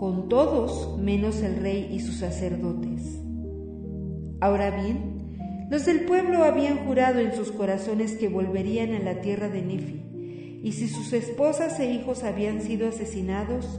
con 0.00 0.30
todos 0.30 0.98
menos 0.98 1.42
el 1.42 1.56
rey 1.56 1.90
y 1.92 2.00
sus 2.00 2.16
sacerdotes. 2.16 3.20
Ahora 4.40 4.70
bien, 4.70 5.68
los 5.70 5.84
del 5.84 6.06
pueblo 6.06 6.42
habían 6.42 6.86
jurado 6.86 7.20
en 7.20 7.34
sus 7.34 7.52
corazones 7.52 8.16
que 8.16 8.28
volverían 8.28 8.94
a 8.94 8.98
la 9.00 9.20
tierra 9.20 9.50
de 9.50 9.60
Nefi, 9.60 10.60
y 10.62 10.72
si 10.72 10.88
sus 10.88 11.12
esposas 11.12 11.78
e 11.80 11.92
hijos 11.92 12.24
habían 12.24 12.62
sido 12.62 12.88
asesinados, 12.88 13.78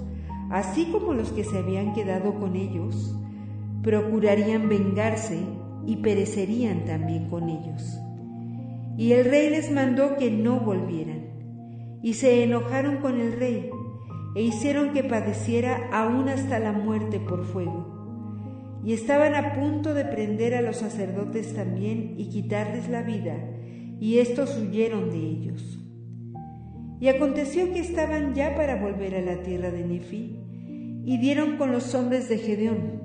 así 0.52 0.86
como 0.92 1.14
los 1.14 1.32
que 1.32 1.44
se 1.44 1.58
habían 1.58 1.94
quedado 1.94 2.36
con 2.36 2.56
ellos, 2.56 3.16
procurarían 3.82 4.70
vengarse 4.70 5.40
y 5.88 5.98
perecerían 5.98 6.86
también 6.86 7.32
con 7.32 7.50
ellos. 7.50 7.98
Y 8.96 9.14
el 9.14 9.26
rey 9.26 9.50
les 9.50 9.72
mandó 9.72 10.18
que 10.18 10.30
no 10.30 10.60
volvieran, 10.60 12.00
y 12.04 12.14
se 12.14 12.44
enojaron 12.44 12.98
con 12.98 13.20
el 13.20 13.34
rey, 13.34 13.72
e 14.36 14.42
hicieron 14.42 14.94
que 14.94 15.04
padeciera 15.04 15.90
aún 15.92 16.30
hasta 16.30 16.60
la 16.60 16.72
muerte 16.72 17.20
por 17.20 17.46
fuego. 17.46 18.80
Y 18.84 18.94
estaban 18.94 19.36
a 19.36 19.54
punto 19.54 19.94
de 19.94 20.06
prender 20.06 20.56
a 20.56 20.62
los 20.62 20.78
sacerdotes 20.78 21.54
también 21.54 22.16
y 22.18 22.30
quitarles 22.30 22.90
la 22.90 23.04
vida, 23.04 23.38
y 24.00 24.18
estos 24.18 24.58
huyeron 24.58 25.12
de 25.12 25.18
ellos. 25.18 25.80
Y 27.00 27.08
aconteció 27.08 27.72
que 27.74 27.80
estaban 27.80 28.34
ya 28.34 28.56
para 28.56 28.76
volver 28.76 29.16
a 29.16 29.22
la 29.22 29.44
tierra 29.44 29.72
de 29.72 29.86
Nefi, 29.86 30.38
y 31.04 31.18
dieron 31.18 31.58
con 31.58 31.72
los 31.72 31.94
hombres 31.94 32.30
de 32.30 32.38
Gedeón, 32.38 33.02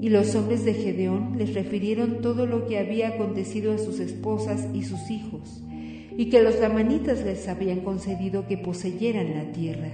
y 0.00 0.10
los 0.10 0.34
hombres 0.34 0.64
de 0.64 0.74
Gedeón 0.74 1.38
les 1.38 1.54
refirieron 1.54 2.20
todo 2.20 2.46
lo 2.46 2.66
que 2.66 2.78
había 2.78 3.08
acontecido 3.08 3.72
a 3.72 3.78
sus 3.78 4.00
esposas 4.00 4.68
y 4.74 4.82
sus 4.82 5.10
hijos, 5.10 5.62
y 6.16 6.28
que 6.28 6.42
los 6.42 6.58
lamanitas 6.60 7.24
les 7.24 7.48
habían 7.48 7.80
concedido 7.80 8.46
que 8.46 8.58
poseyeran 8.58 9.34
la 9.34 9.52
tierra, 9.52 9.88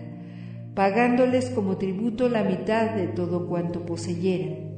pagándoles 0.74 1.50
como 1.50 1.76
tributo 1.76 2.28
la 2.28 2.44
mitad 2.44 2.90
de 2.90 3.06
todo 3.06 3.46
cuanto 3.46 3.84
poseyeran. 3.84 4.72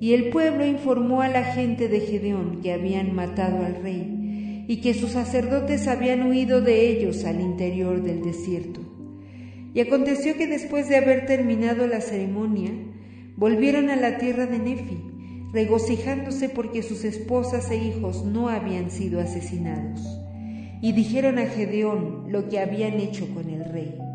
Y 0.00 0.12
el 0.12 0.30
pueblo 0.30 0.66
informó 0.66 1.22
a 1.22 1.28
la 1.28 1.44
gente 1.44 1.88
de 1.88 2.00
Gedeón 2.00 2.60
que 2.62 2.72
habían 2.72 3.14
matado 3.14 3.64
al 3.64 3.82
rey 3.82 4.64
y 4.68 4.80
que 4.80 4.94
sus 4.94 5.12
sacerdotes 5.12 5.88
habían 5.88 6.28
huido 6.28 6.60
de 6.60 6.90
ellos 6.90 7.24
al 7.24 7.40
interior 7.40 8.02
del 8.02 8.22
desierto. 8.22 8.80
Y 9.74 9.80
aconteció 9.80 10.36
que 10.36 10.46
después 10.46 10.88
de 10.88 10.96
haber 10.96 11.26
terminado 11.26 11.86
la 11.86 12.00
ceremonia, 12.00 12.70
volvieron 13.36 13.90
a 13.90 13.96
la 13.96 14.18
tierra 14.18 14.46
de 14.46 14.58
Nefi, 14.58 14.98
regocijándose 15.52 16.48
porque 16.48 16.82
sus 16.82 17.04
esposas 17.04 17.70
e 17.70 17.76
hijos 17.76 18.24
no 18.24 18.48
habían 18.48 18.90
sido 18.90 19.20
asesinados. 19.20 20.00
Y 20.80 20.92
dijeron 20.92 21.38
a 21.38 21.46
Gedeón 21.46 22.26
lo 22.28 22.48
que 22.48 22.60
habían 22.60 22.94
hecho 22.94 23.26
con 23.34 23.48
el 23.48 23.64
rey. 23.64 24.07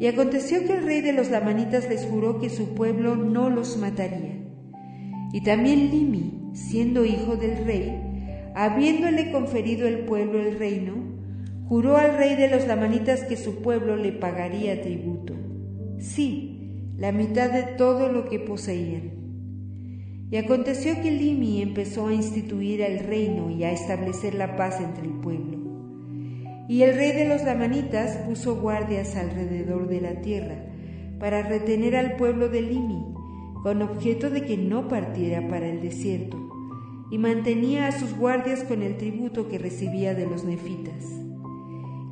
Y 0.00 0.06
aconteció 0.06 0.64
que 0.64 0.72
el 0.72 0.84
rey 0.84 1.02
de 1.02 1.12
los 1.12 1.30
lamanitas 1.30 1.86
les 1.88 2.06
juró 2.06 2.40
que 2.40 2.48
su 2.48 2.74
pueblo 2.74 3.16
no 3.16 3.50
los 3.50 3.76
mataría. 3.76 4.40
Y 5.30 5.42
también 5.42 5.90
Limi, 5.90 6.50
siendo 6.54 7.04
hijo 7.04 7.36
del 7.36 7.66
rey, 7.66 8.50
habiéndole 8.54 9.30
conferido 9.30 9.86
el 9.86 10.06
pueblo 10.06 10.40
el 10.40 10.58
reino, 10.58 10.94
juró 11.68 11.98
al 11.98 12.16
rey 12.16 12.34
de 12.34 12.48
los 12.48 12.66
lamanitas 12.66 13.24
que 13.24 13.36
su 13.36 13.60
pueblo 13.62 13.94
le 13.94 14.12
pagaría 14.12 14.80
tributo. 14.80 15.34
Sí, 15.98 16.92
la 16.96 17.12
mitad 17.12 17.50
de 17.50 17.74
todo 17.74 18.10
lo 18.10 18.26
que 18.28 18.40
poseían. 18.40 19.12
Y 20.30 20.36
aconteció 20.36 20.94
que 21.02 21.10
Limi 21.10 21.60
empezó 21.60 22.06
a 22.06 22.14
instituir 22.14 22.80
el 22.80 23.00
reino 23.00 23.50
y 23.50 23.64
a 23.64 23.70
establecer 23.70 24.34
la 24.34 24.56
paz 24.56 24.80
entre 24.80 25.04
el 25.04 25.20
pueblo. 25.20 25.49
Y 26.70 26.84
el 26.84 26.94
rey 26.94 27.10
de 27.10 27.26
los 27.26 27.42
lamanitas 27.42 28.18
puso 28.18 28.60
guardias 28.60 29.16
alrededor 29.16 29.88
de 29.88 30.00
la 30.00 30.20
tierra 30.20 30.54
para 31.18 31.42
retener 31.42 31.96
al 31.96 32.14
pueblo 32.14 32.48
de 32.48 32.62
Limi, 32.62 33.06
con 33.64 33.82
objeto 33.82 34.30
de 34.30 34.44
que 34.44 34.56
no 34.56 34.86
partiera 34.86 35.48
para 35.48 35.66
el 35.66 35.80
desierto, 35.80 36.38
y 37.10 37.18
mantenía 37.18 37.88
a 37.88 37.98
sus 37.98 38.16
guardias 38.16 38.62
con 38.62 38.82
el 38.82 38.98
tributo 38.98 39.48
que 39.48 39.58
recibía 39.58 40.14
de 40.14 40.28
los 40.28 40.44
nefitas. 40.44 41.06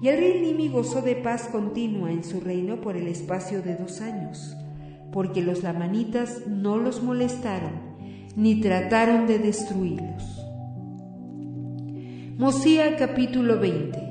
Y 0.03 0.09
el 0.09 0.19
rey 0.19 0.41
Nimi 0.41 0.71
gozó 0.71 1.03
de 1.03 1.15
paz 1.15 1.49
continua 1.53 2.11
en 2.11 2.25
su 2.25 2.41
reino 2.41 2.81
por 2.81 2.97
el 2.97 3.07
espacio 3.07 3.63
de 3.63 3.77
dos 3.77 4.01
años, 4.01 4.57
porque 5.13 5.41
los 5.41 5.63
lamanitas 5.63 6.49
no 6.49 6.79
los 6.79 7.01
molestaron 7.01 7.75
ni 8.35 8.61
trataron 8.61 9.29
de 9.29 9.39
destruirlos. 9.39 10.45
Mosía 12.37 12.97
capítulo 12.97 13.61
20 13.61 14.08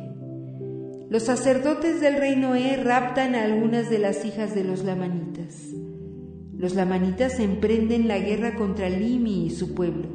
Los 1.09 1.23
sacerdotes 1.23 2.01
del 2.01 2.17
reino 2.17 2.53
E 2.53 2.75
raptan 2.75 3.33
a 3.33 3.43
algunas 3.43 3.89
de 3.89 3.97
las 3.97 4.25
hijas 4.25 4.53
de 4.53 4.65
los 4.65 4.83
lamanitas. 4.83 5.69
Los 6.57 6.75
lamanitas 6.75 7.39
emprenden 7.39 8.09
la 8.09 8.19
guerra 8.19 8.55
contra 8.55 8.89
Limi 8.89 9.45
y 9.45 9.51
su 9.51 9.73
pueblo. 9.73 10.09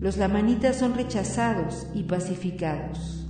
Los 0.00 0.18
lamanitas 0.18 0.76
son 0.76 0.94
rechazados 0.94 1.86
y 1.94 2.02
pacificados. 2.02 3.26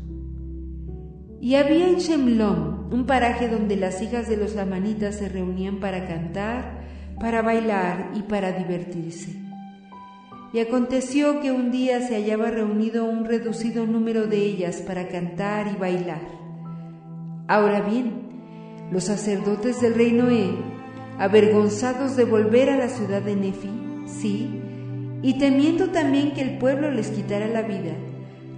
Y 1.40 1.54
había 1.54 1.88
en 1.88 1.98
Shemlom 1.98 2.92
un 2.92 3.06
paraje 3.06 3.48
donde 3.48 3.76
las 3.76 4.02
hijas 4.02 4.28
de 4.28 4.36
los 4.36 4.56
lamanitas 4.56 5.14
se 5.14 5.28
reunían 5.28 5.78
para 5.78 6.08
cantar, 6.08 6.80
para 7.20 7.42
bailar 7.42 8.10
y 8.16 8.22
para 8.22 8.50
divertirse. 8.50 9.36
Y 10.52 10.58
aconteció 10.58 11.40
que 11.40 11.52
un 11.52 11.70
día 11.70 12.00
se 12.00 12.16
hallaba 12.16 12.50
reunido 12.50 13.04
un 13.04 13.26
reducido 13.26 13.86
número 13.86 14.26
de 14.26 14.38
ellas 14.38 14.82
para 14.84 15.06
cantar 15.06 15.68
y 15.72 15.78
bailar. 15.78 16.43
Ahora 17.46 17.82
bien, 17.82 18.88
los 18.90 19.04
sacerdotes 19.04 19.82
del 19.82 19.94
reino 19.94 20.30
E, 20.30 20.56
avergonzados 21.18 22.16
de 22.16 22.24
volver 22.24 22.70
a 22.70 22.78
la 22.78 22.88
ciudad 22.88 23.20
de 23.20 23.36
Nefi, 23.36 23.70
sí, 24.06 24.62
y 25.20 25.38
temiendo 25.38 25.90
también 25.90 26.32
que 26.32 26.40
el 26.40 26.56
pueblo 26.56 26.90
les 26.90 27.08
quitara 27.08 27.46
la 27.46 27.60
vida, 27.60 27.92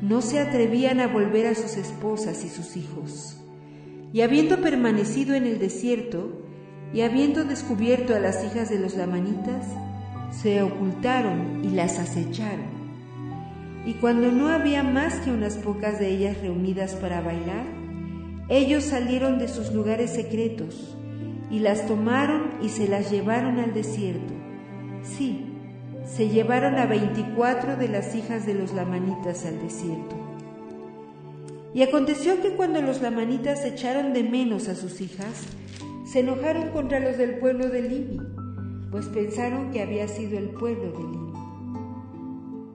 no 0.02 0.20
se 0.22 0.38
atrevían 0.38 1.00
a 1.00 1.08
volver 1.08 1.48
a 1.48 1.56
sus 1.56 1.76
esposas 1.76 2.44
y 2.44 2.48
sus 2.48 2.76
hijos. 2.76 3.36
Y 4.12 4.20
habiendo 4.20 4.60
permanecido 4.60 5.34
en 5.34 5.46
el 5.46 5.58
desierto, 5.58 6.42
y 6.92 7.00
habiendo 7.00 7.44
descubierto 7.44 8.14
a 8.14 8.20
las 8.20 8.44
hijas 8.44 8.70
de 8.70 8.78
los 8.78 8.94
lamanitas, 8.96 9.66
se 10.30 10.62
ocultaron 10.62 11.64
y 11.64 11.70
las 11.70 11.98
acecharon. 11.98 12.76
Y 13.84 13.94
cuando 13.94 14.30
no 14.30 14.48
había 14.48 14.84
más 14.84 15.14
que 15.16 15.32
unas 15.32 15.56
pocas 15.56 15.98
de 15.98 16.10
ellas 16.10 16.40
reunidas 16.40 16.94
para 16.94 17.20
bailar, 17.20 17.85
ellos 18.48 18.84
salieron 18.84 19.38
de 19.38 19.48
sus 19.48 19.72
lugares 19.72 20.10
secretos 20.10 20.96
y 21.50 21.58
las 21.58 21.86
tomaron 21.86 22.54
y 22.62 22.68
se 22.68 22.88
las 22.88 23.10
llevaron 23.10 23.58
al 23.58 23.74
desierto. 23.74 24.32
Sí, 25.02 25.46
se 26.04 26.28
llevaron 26.28 26.76
a 26.76 26.86
veinticuatro 26.86 27.76
de 27.76 27.88
las 27.88 28.14
hijas 28.14 28.46
de 28.46 28.54
los 28.54 28.72
lamanitas 28.72 29.44
al 29.44 29.60
desierto. 29.60 30.16
Y 31.74 31.82
aconteció 31.82 32.40
que 32.40 32.50
cuando 32.50 32.80
los 32.80 33.02
lamanitas 33.02 33.64
echaron 33.64 34.12
de 34.12 34.22
menos 34.22 34.68
a 34.68 34.74
sus 34.74 35.00
hijas, 35.00 35.44
se 36.06 36.20
enojaron 36.20 36.70
contra 36.70 37.00
los 37.00 37.18
del 37.18 37.38
pueblo 37.38 37.68
de 37.68 37.82
Limi, 37.82 38.20
pues 38.90 39.06
pensaron 39.08 39.72
que 39.72 39.82
había 39.82 40.08
sido 40.08 40.38
el 40.38 40.50
pueblo 40.50 40.92
de 40.92 40.98
Limi. 40.98 41.32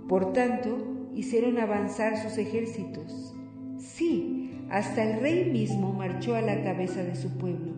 Por 0.07 0.34
tanto, 0.34 0.77
hicieron 1.15 1.57
avanzar 1.57 2.21
sus 2.21 2.38
ejércitos. 2.38 3.34
Sí, 3.79 4.31
hasta 4.71 5.03
el 5.03 5.19
rey 5.19 5.51
mismo 5.51 5.91
marchó 5.91 6.34
a 6.34 6.41
la 6.41 6.63
cabeza 6.63 7.03
de 7.03 7.15
su 7.15 7.38
pueblo, 7.38 7.73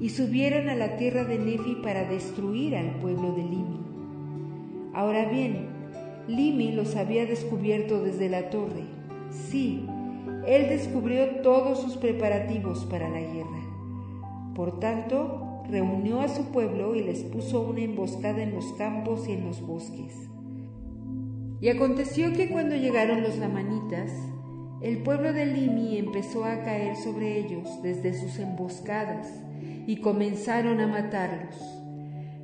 y 0.00 0.08
subieron 0.08 0.68
a 0.68 0.74
la 0.74 0.96
tierra 0.96 1.24
de 1.24 1.38
Nefi 1.38 1.76
para 1.82 2.04
destruir 2.04 2.76
al 2.76 2.98
pueblo 2.98 3.32
de 3.32 3.42
Limi. 3.42 3.80
Ahora 4.92 5.26
bien, 5.26 5.68
Limi 6.26 6.72
los 6.72 6.96
había 6.96 7.26
descubierto 7.26 8.02
desde 8.02 8.28
la 8.28 8.50
torre. 8.50 8.82
Sí, 9.30 9.86
él 10.46 10.68
descubrió 10.68 11.42
todos 11.42 11.80
sus 11.80 11.96
preparativos 11.96 12.84
para 12.86 13.08
la 13.08 13.20
guerra. 13.20 13.62
Por 14.56 14.80
tanto, 14.80 15.62
reunió 15.70 16.20
a 16.20 16.28
su 16.28 16.46
pueblo 16.46 16.96
y 16.96 17.04
les 17.04 17.22
puso 17.22 17.60
una 17.60 17.82
emboscada 17.82 18.42
en 18.42 18.52
los 18.52 18.72
campos 18.72 19.28
y 19.28 19.32
en 19.32 19.46
los 19.46 19.60
bosques. 19.60 20.28
Y 21.60 21.68
aconteció 21.68 22.32
que 22.32 22.48
cuando 22.48 22.74
llegaron 22.74 23.22
los 23.22 23.38
lamanitas, 23.38 24.10
el 24.82 24.98
pueblo 24.98 25.32
de 25.32 25.46
Limi 25.46 25.96
empezó 25.96 26.44
a 26.44 26.62
caer 26.62 26.96
sobre 26.96 27.38
ellos 27.38 27.66
desde 27.82 28.12
sus 28.12 28.38
emboscadas 28.38 29.26
y 29.86 29.96
comenzaron 29.96 30.80
a 30.80 30.86
matarlos. 30.86 31.56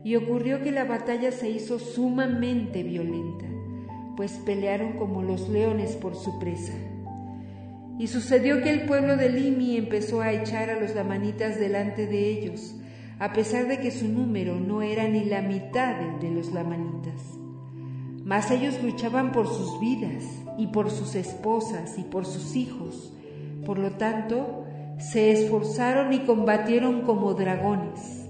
Y 0.03 0.17
ocurrió 0.17 0.63
que 0.63 0.73
la 0.73 0.85
batalla 0.85 1.31
se 1.31 1.51
hizo 1.51 1.79
sumamente 1.79 2.83
violenta, 2.83 3.45
pues 4.17 4.33
pelearon 4.47 4.95
como 4.95 5.23
los 5.23 5.49
leones 5.51 5.95
por 5.97 6.17
su 6.17 6.39
presa. 6.39 6.73
Y 7.99 8.07
sucedió 8.07 8.63
que 8.63 8.71
el 8.71 8.87
pueblo 8.87 9.17
de 9.19 9.29
Limi 9.29 9.77
empezó 9.77 10.23
a 10.23 10.33
echar 10.33 10.71
a 10.71 10.81
los 10.81 10.95
lamanitas 10.95 11.61
delante 11.61 12.07
de 12.07 12.31
ellos, 12.31 12.75
a 13.19 13.35
pesar 13.35 13.69
de 13.69 13.79
que 13.79 13.91
su 13.91 14.09
número 14.09 14.59
no 14.59 14.81
era 14.81 15.07
ni 15.07 15.27
la 15.27 15.43
mitad 15.43 15.97
del 15.97 16.19
de 16.19 16.31
los 16.31 16.51
lamanitas. 16.53 17.21
Mas 18.25 18.51
ellos 18.51 18.83
luchaban 18.83 19.33
por 19.33 19.47
sus 19.47 19.79
vidas 19.79 20.42
y 20.59 20.69
por 20.69 20.91
sus 20.91 21.15
esposas 21.15 21.99
y 21.99 22.03
por 22.03 22.27
sus 22.27 22.57
hijos. 22.57 23.13
Por 23.65 23.79
lo 23.79 23.93
tanto, 23.93 24.65
se 24.99 25.33
esforzaron 25.33 26.13
y 26.13 26.21
combatieron 26.21 27.03
como 27.03 27.35
dragones. 27.35 28.29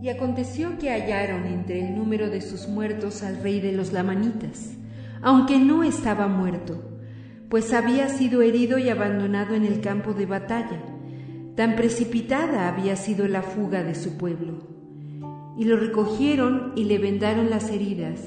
Y 0.00 0.08
aconteció 0.08 0.78
que 0.78 0.90
hallaron 0.90 1.46
entre 1.46 1.86
el 1.86 1.96
número 1.96 2.28
de 2.28 2.40
sus 2.40 2.68
muertos 2.68 3.22
al 3.22 3.42
rey 3.42 3.60
de 3.60 3.72
los 3.72 3.92
lamanitas, 3.92 4.72
aunque 5.22 5.58
no 5.58 5.84
estaba 5.84 6.26
muerto, 6.26 6.98
pues 7.48 7.72
había 7.72 8.08
sido 8.08 8.42
herido 8.42 8.78
y 8.78 8.88
abandonado 8.88 9.54
en 9.54 9.64
el 9.64 9.80
campo 9.80 10.12
de 10.12 10.26
batalla. 10.26 10.82
Tan 11.54 11.76
precipitada 11.76 12.68
había 12.68 12.96
sido 12.96 13.28
la 13.28 13.42
fuga 13.42 13.84
de 13.84 13.94
su 13.94 14.16
pueblo. 14.16 14.66
Y 15.56 15.64
lo 15.66 15.76
recogieron 15.76 16.72
y 16.74 16.84
le 16.84 16.98
vendaron 16.98 17.50
las 17.50 17.70
heridas, 17.70 18.20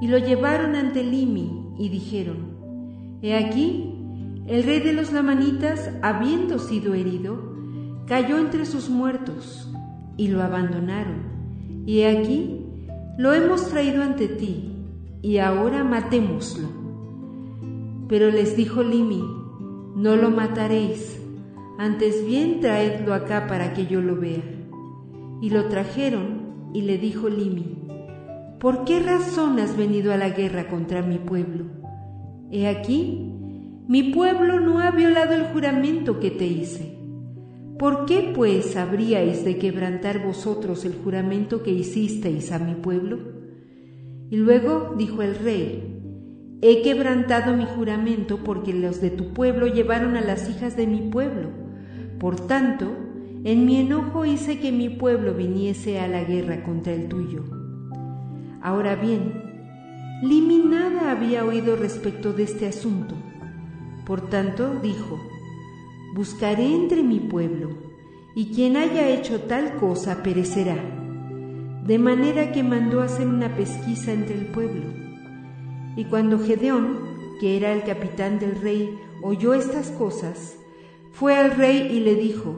y 0.00 0.08
lo 0.08 0.18
llevaron 0.18 0.74
ante 0.74 1.02
Limi, 1.04 1.74
y 1.78 1.88
dijeron, 1.88 3.18
He 3.22 3.34
aquí, 3.34 3.94
el 4.46 4.64
rey 4.64 4.80
de 4.80 4.92
los 4.92 5.12
lamanitas, 5.12 5.90
habiendo 6.02 6.58
sido 6.58 6.94
herido, 6.94 7.54
cayó 8.06 8.38
entre 8.38 8.66
sus 8.66 8.88
muertos 8.88 9.70
y 10.16 10.28
lo 10.28 10.42
abandonaron. 10.42 11.84
Y 11.86 12.02
aquí 12.02 12.66
lo 13.18 13.32
hemos 13.32 13.68
traído 13.68 14.02
ante 14.02 14.28
ti, 14.28 14.72
y 15.22 15.38
ahora 15.38 15.84
matémoslo. 15.84 16.68
Pero 18.08 18.30
les 18.30 18.56
dijo 18.56 18.82
Limi, 18.82 19.22
no 19.96 20.16
lo 20.16 20.30
mataréis, 20.30 21.20
antes 21.78 22.26
bien 22.26 22.60
traedlo 22.60 23.14
acá 23.14 23.46
para 23.46 23.72
que 23.72 23.86
yo 23.86 24.00
lo 24.00 24.16
vea. 24.16 24.42
Y 25.40 25.50
lo 25.50 25.68
trajeron, 25.68 26.70
y 26.74 26.82
le 26.82 26.98
dijo 26.98 27.28
Limi, 27.28 27.79
¿por 28.60 28.84
qué 28.84 29.00
razón 29.00 29.58
has 29.58 29.76
venido 29.76 30.12
a 30.12 30.16
la 30.16 30.30
guerra 30.30 30.68
contra 30.68 31.02
mi 31.02 31.18
pueblo? 31.18 31.64
He 32.52 32.68
aquí, 32.68 33.34
mi 33.88 34.12
pueblo 34.12 34.60
no 34.60 34.78
ha 34.78 34.92
violado 34.92 35.34
el 35.34 35.46
juramento 35.46 36.20
que 36.20 36.30
te 36.30 36.46
hice 36.46 37.00
¿Por 37.80 38.04
qué 38.04 38.30
pues 38.34 38.76
habríais 38.76 39.42
de 39.42 39.56
quebrantar 39.56 40.22
vosotros 40.22 40.84
el 40.84 40.92
juramento 41.02 41.62
que 41.62 41.70
hicisteis 41.70 42.52
a 42.52 42.58
mi 42.58 42.74
pueblo? 42.74 43.18
Y 44.28 44.36
luego 44.36 44.94
dijo 44.98 45.22
el 45.22 45.34
rey, 45.34 46.58
He 46.60 46.82
quebrantado 46.82 47.56
mi 47.56 47.64
juramento 47.64 48.44
porque 48.44 48.74
los 48.74 49.00
de 49.00 49.08
tu 49.08 49.32
pueblo 49.32 49.66
llevaron 49.66 50.18
a 50.18 50.20
las 50.20 50.50
hijas 50.50 50.76
de 50.76 50.86
mi 50.86 51.08
pueblo. 51.10 51.48
Por 52.18 52.46
tanto, 52.46 52.84
en 53.44 53.64
mi 53.64 53.78
enojo 53.78 54.26
hice 54.26 54.60
que 54.60 54.72
mi 54.72 54.90
pueblo 54.90 55.32
viniese 55.32 56.00
a 56.00 56.06
la 56.06 56.22
guerra 56.22 56.62
contra 56.62 56.92
el 56.92 57.08
tuyo. 57.08 57.59
Ahora 58.62 58.94
bien, 58.94 59.50
Limi 60.22 60.58
nada 60.58 61.12
había 61.12 61.46
oído 61.46 61.76
respecto 61.76 62.34
de 62.34 62.42
este 62.42 62.66
asunto. 62.66 63.14
Por 64.04 64.28
tanto, 64.28 64.78
dijo, 64.82 65.18
Buscaré 66.14 66.66
entre 66.66 67.02
mi 67.02 67.20
pueblo, 67.20 67.70
y 68.34 68.46
quien 68.52 68.76
haya 68.76 69.08
hecho 69.08 69.42
tal 69.42 69.76
cosa 69.76 70.22
perecerá. 70.22 70.76
De 71.86 71.98
manera 71.98 72.52
que 72.52 72.62
mandó 72.62 73.00
hacer 73.00 73.26
una 73.26 73.56
pesquisa 73.56 74.12
entre 74.12 74.36
el 74.36 74.46
pueblo. 74.46 74.82
Y 75.96 76.04
cuando 76.04 76.38
Gedeón, 76.38 76.98
que 77.40 77.56
era 77.56 77.72
el 77.72 77.84
capitán 77.84 78.38
del 78.38 78.60
rey, 78.60 78.94
oyó 79.22 79.54
estas 79.54 79.90
cosas, 79.90 80.56
fue 81.12 81.36
al 81.36 81.52
rey 81.52 81.88
y 81.92 82.00
le 82.00 82.14
dijo, 82.14 82.56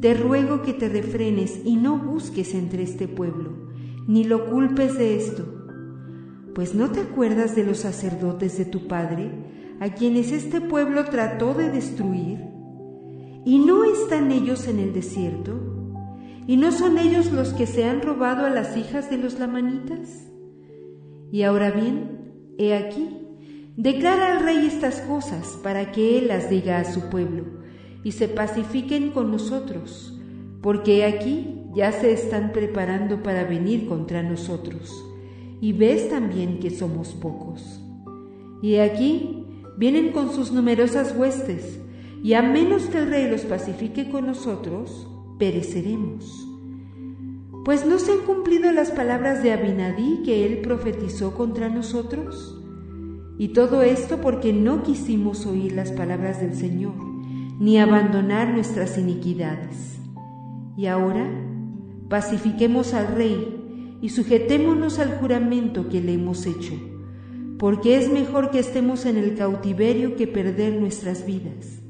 Te 0.00 0.14
ruego 0.14 0.62
que 0.62 0.72
te 0.72 0.88
refrenes 0.88 1.60
y 1.64 1.76
no 1.76 1.98
busques 1.98 2.54
entre 2.54 2.82
este 2.82 3.06
pueblo, 3.06 3.71
ni 4.06 4.24
lo 4.24 4.50
culpes 4.50 4.98
de 4.98 5.16
esto. 5.16 5.44
Pues 6.54 6.74
no 6.74 6.90
te 6.90 7.00
acuerdas 7.00 7.56
de 7.56 7.64
los 7.64 7.78
sacerdotes 7.78 8.58
de 8.58 8.64
tu 8.64 8.86
padre, 8.86 9.30
a 9.80 9.90
quienes 9.90 10.32
este 10.32 10.60
pueblo 10.60 11.04
trató 11.06 11.54
de 11.54 11.70
destruir, 11.70 12.40
y 13.44 13.58
no 13.58 13.84
están 13.84 14.30
ellos 14.30 14.68
en 14.68 14.78
el 14.78 14.92
desierto, 14.92 15.58
y 16.46 16.56
no 16.56 16.72
son 16.72 16.98
ellos 16.98 17.32
los 17.32 17.52
que 17.52 17.66
se 17.66 17.84
han 17.84 18.02
robado 18.02 18.46
a 18.46 18.50
las 18.50 18.76
hijas 18.76 19.10
de 19.10 19.18
los 19.18 19.38
lamanitas. 19.38 20.30
Y 21.30 21.42
ahora 21.42 21.70
bien, 21.70 22.32
he 22.58 22.74
aquí, 22.74 23.08
declara 23.76 24.36
al 24.36 24.44
rey 24.44 24.66
estas 24.66 25.00
cosas 25.00 25.58
para 25.62 25.92
que 25.92 26.18
él 26.18 26.28
las 26.28 26.50
diga 26.50 26.78
a 26.78 26.84
su 26.84 27.08
pueblo, 27.08 27.44
y 28.04 28.12
se 28.12 28.28
pacifiquen 28.28 29.10
con 29.10 29.30
nosotros, 29.30 30.20
porque 30.60 30.98
he 30.98 31.04
aquí 31.04 31.61
ya 31.74 31.92
se 31.92 32.12
están 32.12 32.52
preparando 32.52 33.22
para 33.22 33.44
venir 33.44 33.86
contra 33.86 34.22
nosotros 34.22 35.04
y 35.62 35.72
ves 35.72 36.08
también 36.08 36.58
que 36.58 36.70
somos 36.70 37.10
pocos. 37.14 37.80
Y 38.62 38.76
aquí 38.76 39.46
vienen 39.78 40.10
con 40.10 40.32
sus 40.32 40.50
numerosas 40.50 41.14
huestes, 41.16 41.78
y 42.22 42.34
a 42.34 42.42
menos 42.42 42.84
que 42.84 42.98
el 42.98 43.08
rey 43.08 43.30
los 43.30 43.42
pacifique 43.42 44.10
con 44.10 44.26
nosotros, 44.26 45.08
pereceremos. 45.38 46.48
Pues 47.64 47.86
no 47.86 48.00
se 48.00 48.12
han 48.12 48.20
cumplido 48.26 48.72
las 48.72 48.90
palabras 48.90 49.42
de 49.44 49.52
Abinadí 49.52 50.22
que 50.24 50.46
él 50.46 50.62
profetizó 50.62 51.34
contra 51.34 51.68
nosotros. 51.68 52.60
Y 53.38 53.48
todo 53.48 53.82
esto 53.82 54.20
porque 54.20 54.52
no 54.52 54.82
quisimos 54.82 55.46
oír 55.46 55.72
las 55.72 55.92
palabras 55.92 56.40
del 56.40 56.54
Señor, 56.54 56.94
ni 57.60 57.78
abandonar 57.78 58.52
nuestras 58.52 58.98
iniquidades. 58.98 59.98
Y 60.76 60.86
ahora 60.86 61.28
pacifiquemos 62.12 62.92
al 62.92 63.14
rey 63.14 63.98
y 64.02 64.10
sujetémonos 64.10 64.98
al 64.98 65.16
juramento 65.16 65.88
que 65.88 66.02
le 66.02 66.12
hemos 66.12 66.44
hecho, 66.44 66.74
porque 67.58 67.96
es 67.96 68.12
mejor 68.12 68.50
que 68.50 68.58
estemos 68.58 69.06
en 69.06 69.16
el 69.16 69.34
cautiverio 69.34 70.14
que 70.14 70.26
perder 70.26 70.74
nuestras 70.74 71.24
vidas. 71.24 71.80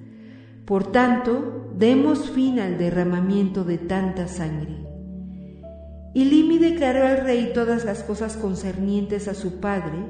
Por 0.65 0.93
tanto, 0.93 1.73
demos 1.77 2.31
fin 2.31 2.61
al 2.61 2.79
derramamiento 2.79 3.65
de 3.65 3.79
tanta 3.79 4.29
sangre. 4.29 4.87
Y 6.15 6.27
Limi 6.27 6.59
declaró 6.59 7.05
al 7.05 7.25
rey 7.25 7.51
todas 7.53 7.85
las 7.85 8.05
cosas 8.05 8.37
concernientes 8.37 9.27
a 9.27 9.35
su 9.35 9.59
padre 9.59 10.07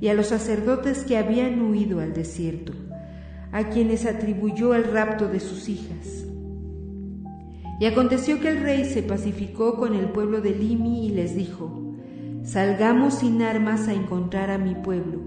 y 0.00 0.08
a 0.08 0.14
los 0.14 0.28
sacerdotes 0.28 1.04
que 1.04 1.18
habían 1.18 1.60
huido 1.60 2.00
al 2.00 2.14
desierto, 2.14 2.72
a 3.52 3.68
quienes 3.68 4.06
atribuyó 4.06 4.72
el 4.72 4.84
rapto 4.84 5.28
de 5.28 5.40
sus 5.40 5.68
hijas 5.68 6.29
y 7.80 7.86
aconteció 7.86 8.40
que 8.40 8.48
el 8.50 8.60
rey 8.60 8.84
se 8.84 9.02
pacificó 9.02 9.76
con 9.76 9.94
el 9.94 10.10
pueblo 10.10 10.42
de 10.42 10.50
Limi 10.50 11.06
y 11.06 11.08
les 11.08 11.34
dijo, 11.34 11.94
Salgamos 12.42 13.14
sin 13.14 13.40
armas 13.40 13.88
a 13.88 13.94
encontrar 13.94 14.50
a 14.50 14.58
mi 14.58 14.74
pueblo, 14.74 15.18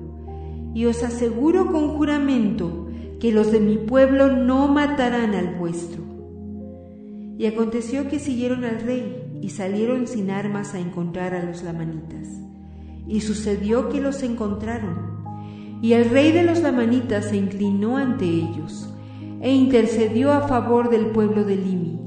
y 0.76 0.86
os 0.86 1.04
aseguro 1.04 1.72
con 1.72 1.98
juramento 1.98 2.90
que 3.20 3.32
los 3.32 3.52
de 3.52 3.60
mi 3.60 3.78
pueblo 3.78 4.28
no 4.28 4.68
matarán 4.68 5.34
al 5.34 5.56
vuestro. 5.56 6.04
Y 7.40 7.48
aconteció 7.48 8.08
que 8.08 8.20
siguieron 8.20 8.66
al 8.66 8.82
rey 8.82 9.40
y 9.42 9.50
salieron 9.50 10.06
sin 10.06 10.30
armas 10.30 10.76
a 10.76 10.80
encontrar 10.80 11.34
a 11.34 11.44
los 11.44 11.64
lamanitas. 11.64 12.28
Y 13.08 13.22
sucedió 13.22 13.90
que 13.90 14.00
los 14.00 14.22
encontraron. 14.22 15.24
Y 15.82 15.94
el 15.94 16.08
rey 16.12 16.32
de 16.32 16.44
los 16.44 16.62
lamanitas 16.62 17.30
se 17.30 17.38
inclinó 17.38 17.98
ante 17.98 18.26
ellos 18.26 18.94
e 19.42 19.52
intercedió 19.52 20.32
a 20.32 20.48
favor 20.48 20.90
del 20.90 21.08
pueblo 21.08 21.44
de 21.44 21.56
Limi 21.56 22.03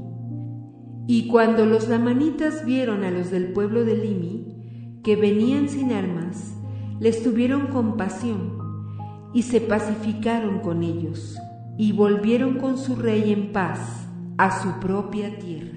y 1.07 1.27
cuando 1.27 1.65
los 1.65 1.87
lamanitas 1.87 2.65
vieron 2.65 3.05
a 3.05 3.11
los 3.11 3.31
del 3.31 3.53
pueblo 3.53 3.85
de 3.85 3.95
Limi, 3.95 4.99
que 5.03 5.15
venían 5.15 5.69
sin 5.69 5.93
armas, 5.93 6.53
les 6.99 7.23
tuvieron 7.23 7.67
compasión 7.67 8.57
y 9.33 9.43
se 9.43 9.61
pacificaron 9.61 10.59
con 10.59 10.83
ellos 10.83 11.37
y 11.77 11.93
volvieron 11.93 12.55
con 12.57 12.77
su 12.77 12.95
rey 12.97 13.31
en 13.31 13.53
paz 13.53 14.07
a 14.37 14.61
su 14.61 14.79
propia 14.81 15.39
tierra. 15.39 15.76